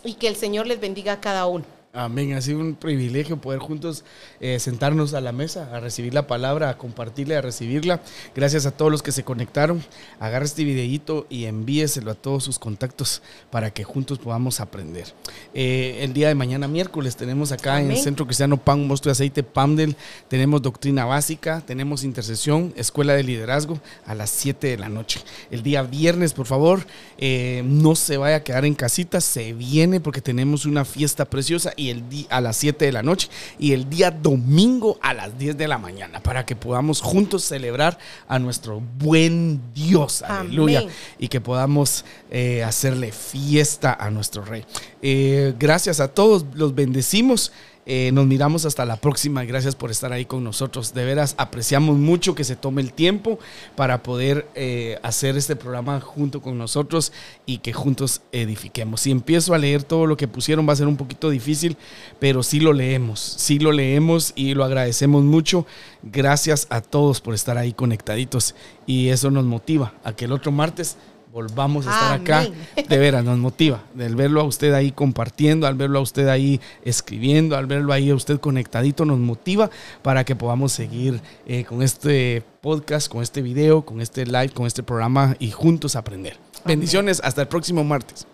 [0.04, 1.66] y que el Señor les bendiga a cada uno.
[1.96, 2.34] Amén.
[2.34, 4.04] Ha sido un privilegio poder juntos
[4.40, 8.02] eh, sentarnos a la mesa, a recibir la palabra, a compartirla, a recibirla.
[8.36, 9.86] Gracias a todos los que se conectaron.
[10.20, 13.22] Agarra este videíto y envíeselo a todos sus contactos
[13.52, 15.14] para que juntos podamos aprender.
[15.54, 19.18] Eh, el día de mañana, miércoles, tenemos acá en el Centro Cristiano Pan, Monstruo de
[19.18, 19.96] Aceite, PAMDEL.
[20.30, 25.22] Tenemos doctrina básica, tenemos intercesión, escuela de liderazgo a las 7 de la noche.
[25.52, 26.88] El día viernes, por favor,
[27.20, 31.72] eh, no se vaya a quedar en casita, se viene porque tenemos una fiesta preciosa
[31.83, 33.30] y el día a las 7 de la noche
[33.60, 37.98] y el día domingo a las 10 de la mañana para que podamos juntos celebrar
[38.28, 40.86] a nuestro buen Dios, aleluya,
[41.20, 44.66] y que podamos eh, hacerle fiesta a nuestro rey.
[45.02, 47.52] Eh, gracias a todos, los bendecimos.
[47.86, 49.44] Eh, nos miramos hasta la próxima.
[49.44, 50.94] Gracias por estar ahí con nosotros.
[50.94, 53.40] De veras, apreciamos mucho que se tome el tiempo
[53.76, 57.12] para poder eh, hacer este programa junto con nosotros
[57.46, 59.02] y que juntos edifiquemos.
[59.02, 61.78] Si empiezo a leer todo lo que pusieron va a ser un poquito difícil,
[62.20, 65.66] pero sí lo leemos, sí lo leemos y lo agradecemos mucho.
[66.04, 68.56] Gracias a todos por estar ahí conectaditos
[68.86, 70.98] y eso nos motiva a que el otro martes
[71.34, 72.48] volvamos a estar acá.
[72.88, 73.82] De veras, nos motiva.
[73.96, 78.12] Del verlo a usted ahí compartiendo, al verlo a usted ahí escribiendo, al verlo ahí
[78.12, 79.70] a usted conectadito, nos motiva
[80.04, 84.68] para que podamos seguir eh, con este podcast, con este video, con este live, con
[84.68, 86.38] este programa y juntos aprender.
[86.66, 88.28] Bendiciones, hasta el próximo martes.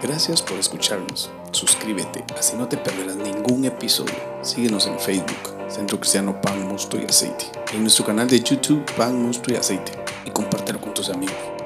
[0.00, 1.28] Gracias por escucharnos.
[1.50, 4.14] Suscríbete, así no te perderás ningún episodio.
[4.42, 7.46] Síguenos en Facebook, Centro Cristiano Pan, Mosto y Aceite.
[7.72, 10.07] En nuestro canal de YouTube, Pan, Mosto y Aceite.
[10.28, 11.57] Y compártelo con tus amigos.